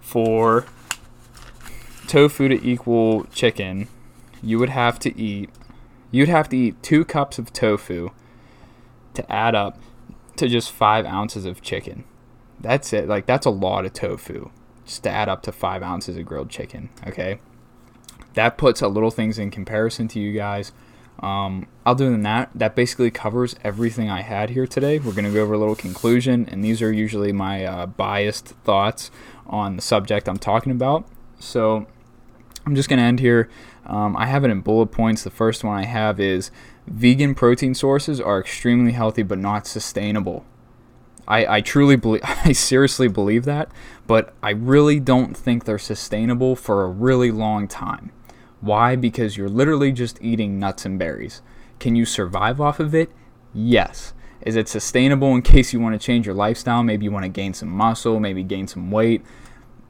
for 0.00 0.66
tofu 2.06 2.48
to 2.48 2.66
equal 2.66 3.24
chicken, 3.24 3.88
you 4.42 4.58
would 4.58 4.70
have 4.70 4.98
to 5.00 5.18
eat 5.18 5.50
you'd 6.10 6.28
have 6.28 6.48
to 6.50 6.56
eat 6.56 6.82
two 6.82 7.04
cups 7.04 7.38
of 7.38 7.52
tofu 7.52 8.10
to 9.14 9.32
add 9.32 9.54
up 9.54 9.78
to 10.36 10.48
just 10.48 10.70
five 10.72 11.04
ounces 11.04 11.44
of 11.44 11.62
chicken. 11.62 12.04
That's 12.60 12.92
it. 12.92 13.08
Like 13.08 13.26
that's 13.26 13.46
a 13.46 13.50
lot 13.50 13.84
of 13.84 13.92
tofu 13.92 14.50
just 14.84 15.02
to 15.04 15.10
add 15.10 15.28
up 15.28 15.42
to 15.42 15.52
five 15.52 15.82
ounces 15.82 16.16
of 16.16 16.26
grilled 16.26 16.50
chicken. 16.50 16.90
Okay, 17.06 17.40
that 18.34 18.58
puts 18.58 18.80
a 18.82 18.88
little 18.88 19.10
things 19.10 19.38
in 19.38 19.50
comparison 19.50 20.08
to 20.08 20.20
you 20.20 20.32
guys. 20.32 20.72
Um, 21.20 21.66
other 21.84 22.08
than 22.10 22.22
that, 22.22 22.50
that 22.54 22.74
basically 22.74 23.10
covers 23.10 23.54
everything 23.62 24.08
I 24.08 24.22
had 24.22 24.50
here 24.50 24.66
today. 24.66 24.98
We're 24.98 25.12
going 25.12 25.26
to 25.26 25.30
go 25.30 25.42
over 25.42 25.54
a 25.54 25.58
little 25.58 25.76
conclusion, 25.76 26.48
and 26.50 26.64
these 26.64 26.80
are 26.80 26.92
usually 26.92 27.30
my 27.30 27.64
uh, 27.64 27.86
biased 27.86 28.48
thoughts 28.64 29.10
on 29.46 29.76
the 29.76 29.82
subject 29.82 30.28
I'm 30.28 30.38
talking 30.38 30.72
about. 30.72 31.06
So 31.38 31.86
I'm 32.64 32.74
just 32.74 32.88
going 32.88 32.98
to 32.98 33.04
end 33.04 33.20
here. 33.20 33.50
Um, 33.86 34.16
I 34.16 34.26
have 34.26 34.44
it 34.44 34.50
in 34.50 34.60
bullet 34.60 34.88
points. 34.88 35.24
The 35.24 35.30
first 35.30 35.64
one 35.64 35.76
I 35.76 35.84
have 35.84 36.20
is 36.20 36.50
vegan 36.86 37.34
protein 37.34 37.74
sources 37.74 38.20
are 38.20 38.40
extremely 38.40 38.92
healthy 38.92 39.22
but 39.22 39.38
not 39.38 39.66
sustainable. 39.66 40.44
I, 41.26 41.56
I 41.56 41.60
truly 41.60 41.96
believe, 41.96 42.22
I 42.24 42.52
seriously 42.52 43.08
believe 43.08 43.44
that, 43.44 43.70
but 44.06 44.34
I 44.42 44.50
really 44.50 45.00
don't 45.00 45.36
think 45.36 45.64
they're 45.64 45.78
sustainable 45.78 46.56
for 46.56 46.84
a 46.84 46.88
really 46.88 47.30
long 47.30 47.68
time. 47.68 48.12
Why? 48.60 48.96
Because 48.96 49.36
you're 49.36 49.48
literally 49.48 49.92
just 49.92 50.18
eating 50.20 50.58
nuts 50.58 50.84
and 50.84 50.98
berries. 50.98 51.40
Can 51.78 51.96
you 51.96 52.04
survive 52.04 52.60
off 52.60 52.78
of 52.78 52.94
it? 52.94 53.10
Yes. 53.54 54.12
Is 54.42 54.56
it 54.56 54.68
sustainable 54.68 55.34
in 55.34 55.42
case 55.42 55.72
you 55.72 55.80
want 55.80 55.98
to 55.98 56.04
change 56.04 56.26
your 56.26 56.34
lifestyle? 56.34 56.82
Maybe 56.82 57.04
you 57.04 57.10
want 57.10 57.24
to 57.24 57.30
gain 57.30 57.54
some 57.54 57.70
muscle, 57.70 58.20
maybe 58.20 58.42
gain 58.42 58.66
some 58.66 58.90
weight. 58.90 59.22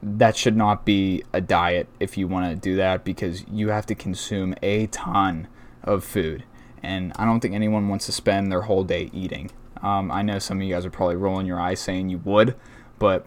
That 0.03 0.35
should 0.35 0.57
not 0.57 0.85
be 0.85 1.23
a 1.31 1.41
diet 1.41 1.87
if 1.99 2.17
you 2.17 2.27
want 2.27 2.49
to 2.49 2.55
do 2.55 2.75
that 2.77 3.03
because 3.03 3.45
you 3.47 3.69
have 3.69 3.85
to 3.87 3.95
consume 3.95 4.55
a 4.61 4.87
ton 4.87 5.47
of 5.83 6.03
food. 6.03 6.43
And 6.83 7.13
I 7.15 7.25
don't 7.25 7.39
think 7.39 7.53
anyone 7.53 7.87
wants 7.87 8.07
to 8.07 8.11
spend 8.11 8.51
their 8.51 8.61
whole 8.61 8.83
day 8.83 9.09
eating. 9.13 9.51
Um, 9.83 10.11
I 10.11 10.21
know 10.21 10.39
some 10.39 10.57
of 10.57 10.63
you 10.63 10.73
guys 10.73 10.85
are 10.85 10.91
probably 10.91 11.15
rolling 11.15 11.45
your 11.45 11.59
eyes 11.59 11.79
saying 11.79 12.09
you 12.09 12.19
would, 12.19 12.55
but 12.99 13.25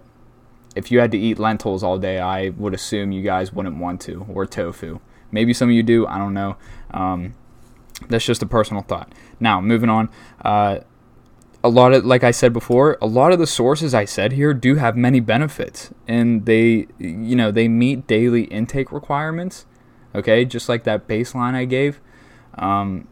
if 0.74 0.90
you 0.90 1.00
had 1.00 1.12
to 1.12 1.18
eat 1.18 1.38
lentils 1.38 1.82
all 1.82 1.98
day, 1.98 2.18
I 2.18 2.50
would 2.50 2.74
assume 2.74 3.12
you 3.12 3.22
guys 3.22 3.52
wouldn't 3.52 3.76
want 3.76 4.00
to, 4.02 4.26
or 4.32 4.46
tofu. 4.46 5.00
Maybe 5.30 5.52
some 5.52 5.68
of 5.68 5.74
you 5.74 5.82
do. 5.82 6.06
I 6.06 6.18
don't 6.18 6.34
know. 6.34 6.56
Um, 6.90 7.34
that's 8.08 8.24
just 8.24 8.42
a 8.42 8.46
personal 8.46 8.82
thought. 8.82 9.12
Now, 9.40 9.60
moving 9.60 9.90
on. 9.90 10.08
Uh, 10.44 10.80
a 11.64 11.70
lot 11.70 11.94
of, 11.94 12.05
like 12.05 12.22
I 12.22 12.31
said 12.31 12.53
before, 12.53 12.98
a 13.00 13.07
lot 13.07 13.33
of 13.33 13.38
the 13.38 13.46
sources 13.46 13.94
I 13.94 14.05
said 14.05 14.33
here 14.33 14.53
do 14.53 14.74
have 14.74 14.98
many 14.98 15.18
benefits, 15.18 15.90
and 16.07 16.44
they, 16.44 16.87
you 16.98 17.35
know, 17.35 17.50
they 17.50 17.68
meet 17.68 18.07
daily 18.07 18.44
intake 18.44 18.92
requirements. 18.92 19.64
Okay, 20.14 20.44
just 20.44 20.68
like 20.68 20.85
that 20.85 21.09
baseline 21.09 21.55
I 21.55 21.64
gave. 21.64 22.00
Um, 22.57 23.09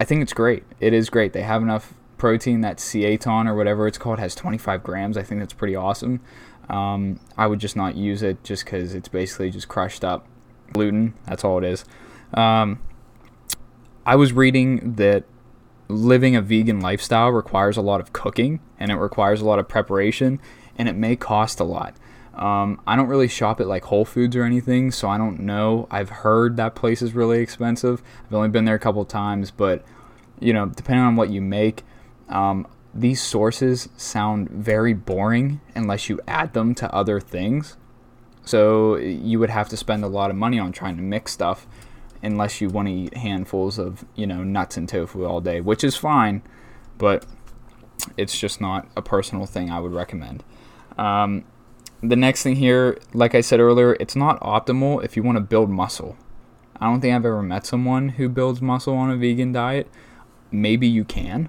I 0.00 0.04
think 0.04 0.22
it's 0.22 0.32
great. 0.32 0.62
It 0.78 0.92
is 0.92 1.10
great. 1.10 1.32
They 1.32 1.42
have 1.42 1.62
enough 1.62 1.94
protein. 2.16 2.60
That 2.60 2.76
Seitan 2.76 3.48
or 3.48 3.56
whatever 3.56 3.88
it's 3.88 3.98
called 3.98 4.20
has 4.20 4.36
25 4.36 4.84
grams. 4.84 5.16
I 5.16 5.24
think 5.24 5.40
that's 5.40 5.52
pretty 5.52 5.74
awesome. 5.74 6.20
Um, 6.70 7.18
I 7.36 7.48
would 7.48 7.58
just 7.58 7.74
not 7.74 7.96
use 7.96 8.22
it 8.22 8.42
just 8.44 8.64
because 8.64 8.94
it's 8.94 9.08
basically 9.08 9.50
just 9.50 9.66
crushed 9.66 10.04
up 10.04 10.26
gluten. 10.72 11.14
That's 11.26 11.44
all 11.44 11.58
it 11.58 11.64
is. 11.64 11.84
Um, 12.32 12.80
I 14.06 14.14
was 14.14 14.32
reading 14.32 14.94
that 14.94 15.24
living 15.88 16.34
a 16.36 16.42
vegan 16.42 16.80
lifestyle 16.80 17.30
requires 17.30 17.76
a 17.76 17.82
lot 17.82 18.00
of 18.00 18.12
cooking 18.12 18.60
and 18.78 18.90
it 18.90 18.96
requires 18.96 19.40
a 19.40 19.44
lot 19.44 19.58
of 19.58 19.68
preparation 19.68 20.40
and 20.76 20.88
it 20.88 20.96
may 20.96 21.16
cost 21.16 21.60
a 21.60 21.64
lot. 21.64 21.94
Um, 22.34 22.80
I 22.86 22.96
don't 22.96 23.08
really 23.08 23.28
shop 23.28 23.60
at 23.60 23.66
like 23.66 23.84
Whole 23.84 24.04
Foods 24.04 24.36
or 24.36 24.44
anything, 24.44 24.90
so 24.90 25.08
I 25.08 25.16
don't 25.16 25.40
know. 25.40 25.88
I've 25.90 26.10
heard 26.10 26.56
that 26.56 26.74
place 26.74 27.00
is 27.00 27.14
really 27.14 27.40
expensive. 27.40 28.02
I've 28.26 28.34
only 28.34 28.50
been 28.50 28.66
there 28.66 28.74
a 28.74 28.80
couple 28.80 29.04
times, 29.06 29.50
but 29.50 29.84
you 30.38 30.52
know, 30.52 30.66
depending 30.66 31.04
on 31.04 31.16
what 31.16 31.30
you 31.30 31.40
make, 31.40 31.82
um, 32.28 32.66
these 32.92 33.22
sources 33.22 33.88
sound 33.96 34.50
very 34.50 34.92
boring 34.92 35.60
unless 35.74 36.10
you 36.10 36.20
add 36.28 36.52
them 36.52 36.74
to 36.74 36.94
other 36.94 37.20
things. 37.20 37.76
So 38.44 38.96
you 38.96 39.38
would 39.38 39.50
have 39.50 39.68
to 39.70 39.76
spend 39.76 40.04
a 40.04 40.08
lot 40.08 40.30
of 40.30 40.36
money 40.36 40.58
on 40.58 40.72
trying 40.72 40.96
to 40.96 41.02
mix 41.02 41.32
stuff 41.32 41.66
unless 42.26 42.60
you 42.60 42.68
want 42.68 42.88
to 42.88 42.94
eat 42.94 43.16
handfuls 43.16 43.78
of, 43.78 44.04
you 44.14 44.26
know, 44.26 44.42
nuts 44.42 44.76
and 44.76 44.88
tofu 44.88 45.24
all 45.24 45.40
day, 45.40 45.60
which 45.60 45.84
is 45.84 45.96
fine, 45.96 46.42
but 46.98 47.24
it's 48.16 48.38
just 48.38 48.60
not 48.60 48.88
a 48.96 49.02
personal 49.02 49.46
thing 49.46 49.70
I 49.70 49.80
would 49.80 49.92
recommend. 49.92 50.44
Um, 50.98 51.44
the 52.02 52.16
next 52.16 52.42
thing 52.42 52.56
here, 52.56 52.98
like 53.14 53.34
I 53.34 53.40
said 53.40 53.60
earlier, 53.60 53.96
it's 54.00 54.16
not 54.16 54.40
optimal 54.40 55.02
if 55.04 55.16
you 55.16 55.22
want 55.22 55.36
to 55.36 55.40
build 55.40 55.70
muscle. 55.70 56.16
I 56.78 56.86
don't 56.86 57.00
think 57.00 57.14
I've 57.14 57.24
ever 57.24 57.42
met 57.42 57.64
someone 57.64 58.10
who 58.10 58.28
builds 58.28 58.60
muscle 58.60 58.94
on 58.94 59.10
a 59.10 59.16
vegan 59.16 59.52
diet. 59.52 59.88
Maybe 60.50 60.86
you 60.86 61.04
can. 61.04 61.48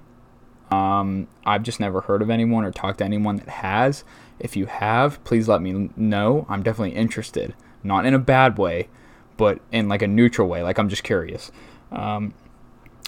Um, 0.72 1.28
I've 1.46 1.64
just 1.64 1.80
never 1.80 2.02
heard 2.02 2.22
of 2.22 2.30
anyone 2.30 2.64
or 2.64 2.72
talked 2.72 3.00
to 3.00 3.06
anyone 3.06 3.38
that 3.38 3.50
has. 3.50 4.04
If 4.40 4.56
you 4.56 4.68
have, 4.68 5.22
please 5.24 5.48
let 5.48 5.62
me 5.62 5.90
know. 5.96 6.46
I'm 6.50 6.64
definitely 6.64 6.96
interested. 6.96 7.56
Not 7.84 8.06
in 8.06 8.14
a 8.14 8.20
bad 8.20 8.58
way, 8.58 8.90
but 9.38 9.60
in 9.72 9.88
like 9.88 10.02
a 10.02 10.08
neutral 10.08 10.48
way. 10.48 10.64
Like 10.64 10.78
I'm 10.78 10.90
just 10.90 11.04
curious. 11.04 11.52
Um, 11.92 12.34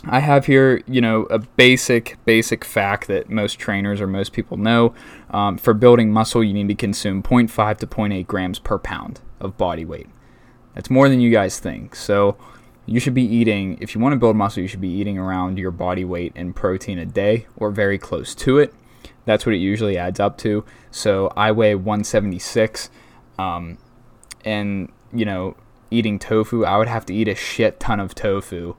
I 0.06 0.20
have 0.20 0.46
here, 0.46 0.82
you 0.88 1.02
know, 1.02 1.24
a 1.24 1.40
basic, 1.40 2.18
basic 2.24 2.64
fact 2.64 3.08
that 3.08 3.30
most 3.30 3.60
trainers 3.60 4.00
or 4.00 4.08
most 4.08 4.32
people 4.32 4.56
know. 4.56 4.94
Um, 5.32 5.58
for 5.58 5.74
building 5.74 6.12
muscle, 6.12 6.44
you 6.44 6.54
need 6.54 6.70
to 6.70 6.76
consume 6.76 7.22
0.5 7.22 7.78
to 7.80 7.88
0.8 7.88 8.26
grams 8.26 8.60
per 8.60 8.80
pound 8.80 9.20
of 9.42 9.58
body 9.58 9.84
weight. 9.84 10.08
That's 10.74 10.90
more 10.90 11.10
than 11.10 11.20
you 11.20 11.32
guys 11.32 11.60
think. 11.60 11.96
So, 11.96 12.38
you 12.86 13.00
should 13.00 13.14
be 13.14 13.24
eating, 13.24 13.78
if 13.82 13.94
you 13.94 14.02
want 14.02 14.14
to 14.14 14.18
build 14.18 14.36
muscle, 14.36 14.64
you 14.64 14.68
should 14.68 14.82
be 14.82 14.90
eating 14.90 15.20
around 15.20 15.60
your 15.60 15.70
body 15.70 16.06
weight 16.06 16.32
in 16.36 16.54
protein 16.54 16.98
a 16.98 17.06
day 17.06 17.46
or 17.58 17.70
very 17.70 17.98
close 17.98 18.34
to 18.36 18.58
it. 18.58 18.74
That's 19.26 19.46
what 19.46 19.54
it 19.54 19.60
usually 19.60 19.98
adds 19.98 20.20
up 20.20 20.38
to. 20.40 20.64
So, 20.92 21.32
I 21.36 21.52
weigh 21.52 21.76
176. 21.76 22.90
Um, 23.38 23.78
and, 24.46 24.92
you 25.12 25.26
know, 25.26 25.58
eating 25.92 26.20
tofu, 26.20 26.66
I 26.66 26.78
would 26.78 26.88
have 26.88 27.06
to 27.08 27.14
eat 27.14 27.28
a 27.28 27.36
shit 27.36 27.80
ton 27.80 28.00
of 28.00 28.16
tofu 28.16 28.76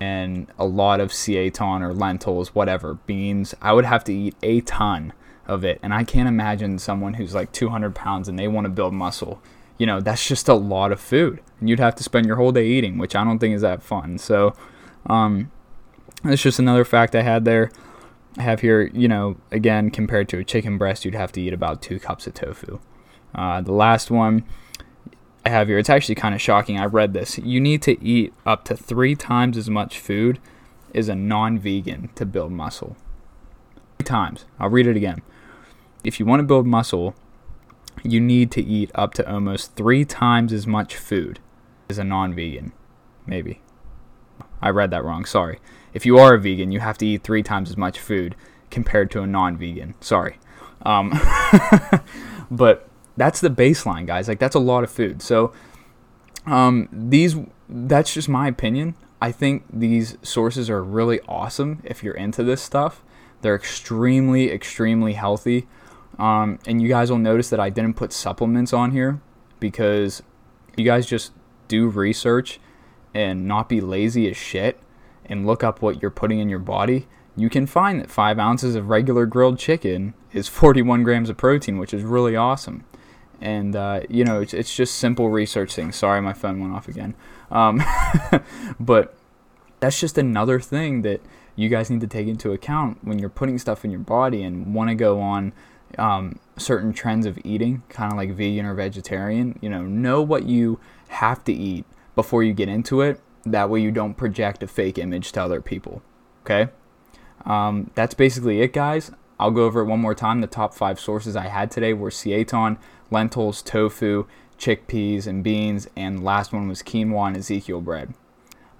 and 0.00 0.46
a 0.58 0.66
lot 0.66 1.00
of 1.00 1.10
seitan 1.10 1.80
or 1.80 1.94
lentils, 1.94 2.54
whatever, 2.54 2.94
beans. 3.06 3.54
I 3.62 3.72
would 3.72 3.84
have 3.84 4.04
to 4.04 4.12
eat 4.12 4.34
a 4.42 4.60
ton 4.62 5.12
of 5.46 5.64
it. 5.64 5.78
And 5.82 5.94
I 5.94 6.04
can't 6.04 6.28
imagine 6.28 6.78
someone 6.78 7.14
who's 7.14 7.34
like 7.34 7.52
200 7.52 7.94
pounds 7.94 8.28
and 8.28 8.38
they 8.38 8.48
want 8.48 8.66
to 8.66 8.70
build 8.70 8.94
muscle. 8.94 9.40
You 9.78 9.86
know, 9.86 10.00
that's 10.00 10.26
just 10.26 10.48
a 10.48 10.54
lot 10.54 10.92
of 10.92 11.00
food. 11.00 11.40
And 11.60 11.68
you'd 11.68 11.80
have 11.80 11.94
to 11.96 12.02
spend 12.02 12.26
your 12.26 12.36
whole 12.36 12.52
day 12.52 12.66
eating, 12.66 12.98
which 12.98 13.14
I 13.14 13.24
don't 13.24 13.38
think 13.38 13.54
is 13.54 13.62
that 13.62 13.82
fun. 13.82 14.18
So, 14.18 14.54
um, 15.06 15.50
that's 16.24 16.42
just 16.42 16.58
another 16.58 16.84
fact 16.84 17.14
I 17.14 17.22
had 17.22 17.44
there. 17.44 17.70
I 18.38 18.42
have 18.42 18.60
here, 18.60 18.90
you 18.92 19.08
know, 19.08 19.36
again, 19.50 19.90
compared 19.90 20.28
to 20.30 20.38
a 20.38 20.44
chicken 20.44 20.76
breast, 20.76 21.04
you'd 21.04 21.14
have 21.14 21.32
to 21.32 21.40
eat 21.40 21.52
about 21.52 21.80
two 21.80 21.98
cups 21.98 22.26
of 22.26 22.34
tofu. 22.34 22.80
Uh, 23.34 23.60
the 23.60 23.72
last 23.72 24.10
one 24.10 24.44
I 25.46 25.48
have 25.48 25.68
here, 25.68 25.78
it's 25.78 25.88
actually 25.88 26.16
kind 26.16 26.34
of 26.34 26.42
shocking. 26.42 26.76
I 26.76 26.86
read 26.86 27.12
this. 27.12 27.38
You 27.38 27.60
need 27.60 27.80
to 27.82 28.02
eat 28.04 28.34
up 28.44 28.64
to 28.64 28.76
three 28.76 29.14
times 29.14 29.56
as 29.56 29.70
much 29.70 30.00
food 30.00 30.40
as 30.92 31.08
a 31.08 31.14
non 31.14 31.56
vegan 31.56 32.08
to 32.16 32.26
build 32.26 32.50
muscle. 32.50 32.96
Three 33.96 34.06
times. 34.06 34.44
I'll 34.58 34.70
read 34.70 34.88
it 34.88 34.96
again. 34.96 35.22
If 36.02 36.18
you 36.18 36.26
want 36.26 36.40
to 36.40 36.44
build 36.44 36.66
muscle, 36.66 37.14
you 38.02 38.20
need 38.20 38.50
to 38.52 38.60
eat 38.60 38.90
up 38.96 39.14
to 39.14 39.32
almost 39.32 39.76
three 39.76 40.04
times 40.04 40.52
as 40.52 40.66
much 40.66 40.96
food 40.96 41.38
as 41.88 41.96
a 41.98 42.02
non 42.02 42.34
vegan. 42.34 42.72
Maybe. 43.24 43.60
I 44.60 44.70
read 44.70 44.90
that 44.90 45.04
wrong. 45.04 45.24
Sorry. 45.24 45.60
If 45.94 46.04
you 46.04 46.18
are 46.18 46.34
a 46.34 46.40
vegan, 46.40 46.72
you 46.72 46.80
have 46.80 46.98
to 46.98 47.06
eat 47.06 47.22
three 47.22 47.44
times 47.44 47.70
as 47.70 47.76
much 47.76 48.00
food 48.00 48.34
compared 48.72 49.12
to 49.12 49.22
a 49.22 49.28
non 49.28 49.56
vegan. 49.56 49.94
Sorry. 50.00 50.40
Um, 50.82 51.12
but 52.50 52.85
that's 53.16 53.40
the 53.40 53.50
baseline, 53.50 54.06
guys. 54.06 54.28
Like 54.28 54.38
that's 54.38 54.54
a 54.54 54.60
lot 54.60 54.84
of 54.84 54.90
food. 54.90 55.22
So 55.22 55.52
um, 56.46 56.88
these 56.92 57.36
that's 57.68 58.14
just 58.14 58.28
my 58.28 58.48
opinion. 58.48 58.94
I 59.20 59.32
think 59.32 59.64
these 59.72 60.18
sources 60.22 60.68
are 60.68 60.82
really 60.84 61.20
awesome 61.22 61.82
if 61.84 62.02
you're 62.02 62.14
into 62.14 62.44
this 62.44 62.62
stuff. 62.62 63.02
They're 63.40 63.54
extremely, 63.54 64.50
extremely 64.50 65.14
healthy. 65.14 65.66
Um, 66.18 66.58
and 66.66 66.80
you 66.80 66.88
guys 66.88 67.10
will 67.10 67.18
notice 67.18 67.50
that 67.50 67.60
I 67.60 67.70
didn't 67.70 67.94
put 67.94 68.12
supplements 68.12 68.72
on 68.72 68.92
here 68.92 69.20
because 69.58 70.22
you 70.76 70.84
guys 70.84 71.06
just 71.06 71.32
do 71.68 71.88
research 71.88 72.60
and 73.14 73.46
not 73.46 73.68
be 73.68 73.80
lazy 73.80 74.28
as 74.30 74.36
shit 74.36 74.78
and 75.24 75.46
look 75.46 75.64
up 75.64 75.82
what 75.82 76.00
you're 76.00 76.10
putting 76.10 76.38
in 76.38 76.48
your 76.48 76.58
body. 76.58 77.06
You 77.36 77.50
can 77.50 77.66
find 77.66 78.00
that 78.00 78.10
five 78.10 78.38
ounces 78.38 78.76
of 78.76 78.88
regular 78.88 79.26
grilled 79.26 79.58
chicken 79.58 80.14
is 80.32 80.48
41 80.48 81.02
grams 81.02 81.28
of 81.28 81.36
protein, 81.36 81.78
which 81.78 81.92
is 81.92 82.02
really 82.02 82.36
awesome 82.36 82.84
and 83.40 83.76
uh, 83.76 84.00
you 84.08 84.24
know 84.24 84.40
it's, 84.40 84.54
it's 84.54 84.74
just 84.74 84.96
simple 84.96 85.30
research 85.30 85.74
things 85.74 85.96
sorry 85.96 86.20
my 86.20 86.32
phone 86.32 86.60
went 86.60 86.72
off 86.72 86.88
again. 86.88 87.14
Um, 87.50 87.82
but 88.80 89.16
that's 89.80 90.00
just 90.00 90.18
another 90.18 90.60
thing 90.60 91.02
that 91.02 91.20
you 91.54 91.68
guys 91.68 91.90
need 91.90 92.00
to 92.00 92.06
take 92.06 92.26
into 92.26 92.52
account 92.52 92.98
when 93.02 93.18
you're 93.18 93.28
putting 93.28 93.58
stuff 93.58 93.84
in 93.84 93.90
your 93.90 94.00
body 94.00 94.42
and 94.42 94.74
want 94.74 94.90
to 94.90 94.94
go 94.94 95.20
on 95.20 95.52
um, 95.98 96.38
certain 96.56 96.92
trends 96.92 97.26
of 97.26 97.38
eating 97.44 97.82
kind 97.88 98.12
of 98.12 98.18
like 98.18 98.32
vegan 98.32 98.66
or 98.66 98.74
vegetarian. 98.74 99.58
You 99.60 99.70
know 99.70 99.82
know 99.82 100.22
what 100.22 100.44
you 100.44 100.80
have 101.08 101.44
to 101.44 101.52
eat 101.52 101.84
before 102.14 102.42
you 102.42 102.52
get 102.52 102.68
into 102.68 103.00
it. 103.00 103.20
That 103.44 103.70
way 103.70 103.80
you 103.80 103.92
don't 103.92 104.14
project 104.14 104.62
a 104.62 104.66
fake 104.66 104.98
image 104.98 105.32
to 105.32 105.42
other 105.42 105.60
people 105.60 106.02
okay? 106.46 106.72
Um, 107.44 107.90
that's 107.94 108.14
basically 108.14 108.60
it 108.60 108.72
guys. 108.72 109.10
I'll 109.38 109.50
go 109.50 109.64
over 109.64 109.80
it 109.80 109.84
one 109.84 110.00
more 110.00 110.14
time. 110.14 110.40
The 110.40 110.46
top 110.46 110.74
five 110.74 110.98
sources 110.98 111.36
I 111.36 111.48
had 111.48 111.70
today 111.70 111.92
were 111.92 112.10
seitan, 112.10 112.78
lentils, 113.10 113.62
tofu, 113.62 114.26
chickpeas, 114.58 115.26
and 115.26 115.42
beans, 115.42 115.88
and 115.96 116.24
last 116.24 116.52
one 116.52 116.68
was 116.68 116.82
quinoa 116.82 117.28
and 117.28 117.36
Ezekiel 117.36 117.80
bread. 117.80 118.14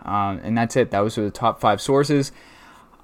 Um, 0.02 0.40
and 0.42 0.56
that's 0.56 0.76
it. 0.76 0.90
Those 0.90 1.18
are 1.18 1.24
the 1.24 1.30
top 1.30 1.60
five 1.60 1.80
sources. 1.80 2.32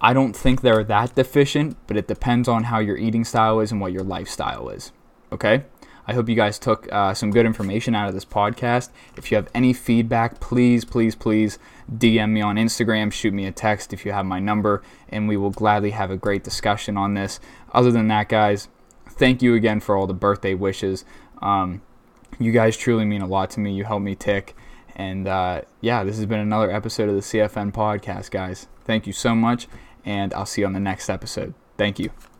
I 0.00 0.12
don't 0.12 0.34
think 0.34 0.60
they're 0.60 0.84
that 0.84 1.14
deficient, 1.14 1.76
but 1.86 1.96
it 1.96 2.08
depends 2.08 2.48
on 2.48 2.64
how 2.64 2.78
your 2.80 2.96
eating 2.96 3.24
style 3.24 3.60
is 3.60 3.70
and 3.70 3.80
what 3.80 3.92
your 3.92 4.02
lifestyle 4.02 4.68
is. 4.68 4.92
Okay? 5.30 5.64
I 6.06 6.14
hope 6.14 6.28
you 6.28 6.34
guys 6.34 6.58
took 6.58 6.92
uh, 6.92 7.14
some 7.14 7.30
good 7.30 7.46
information 7.46 7.94
out 7.94 8.08
of 8.08 8.14
this 8.14 8.24
podcast. 8.24 8.90
If 9.16 9.30
you 9.30 9.36
have 9.36 9.48
any 9.54 9.72
feedback, 9.72 10.40
please, 10.40 10.84
please, 10.84 11.14
please 11.14 11.58
DM 11.92 12.30
me 12.30 12.40
on 12.40 12.56
Instagram, 12.56 13.12
shoot 13.12 13.32
me 13.32 13.46
a 13.46 13.52
text 13.52 13.92
if 13.92 14.04
you 14.04 14.10
have 14.10 14.26
my 14.26 14.40
number, 14.40 14.82
and 15.08 15.28
we 15.28 15.36
will 15.36 15.50
gladly 15.50 15.90
have 15.90 16.10
a 16.10 16.16
great 16.16 16.42
discussion 16.42 16.96
on 16.96 17.14
this. 17.14 17.38
Other 17.72 17.92
than 17.92 18.08
that, 18.08 18.28
guys, 18.28 18.68
thank 19.12 19.42
you 19.42 19.54
again 19.54 19.80
for 19.80 19.96
all 19.96 20.06
the 20.06 20.14
birthday 20.14 20.54
wishes. 20.54 21.04
Um, 21.40 21.82
you 22.38 22.52
guys 22.52 22.76
truly 22.76 23.04
mean 23.04 23.22
a 23.22 23.26
lot 23.26 23.50
to 23.50 23.60
me. 23.60 23.72
You 23.72 23.84
help 23.84 24.02
me 24.02 24.14
tick. 24.14 24.56
And 24.94 25.26
uh, 25.26 25.62
yeah, 25.80 26.04
this 26.04 26.16
has 26.16 26.26
been 26.26 26.40
another 26.40 26.70
episode 26.70 27.08
of 27.08 27.14
the 27.14 27.20
CFN 27.20 27.72
podcast, 27.72 28.30
guys. 28.30 28.66
Thank 28.84 29.06
you 29.06 29.12
so 29.12 29.34
much, 29.34 29.68
and 30.04 30.34
I'll 30.34 30.46
see 30.46 30.62
you 30.62 30.66
on 30.66 30.72
the 30.72 30.80
next 30.80 31.08
episode. 31.08 31.54
Thank 31.78 31.98
you. 31.98 32.31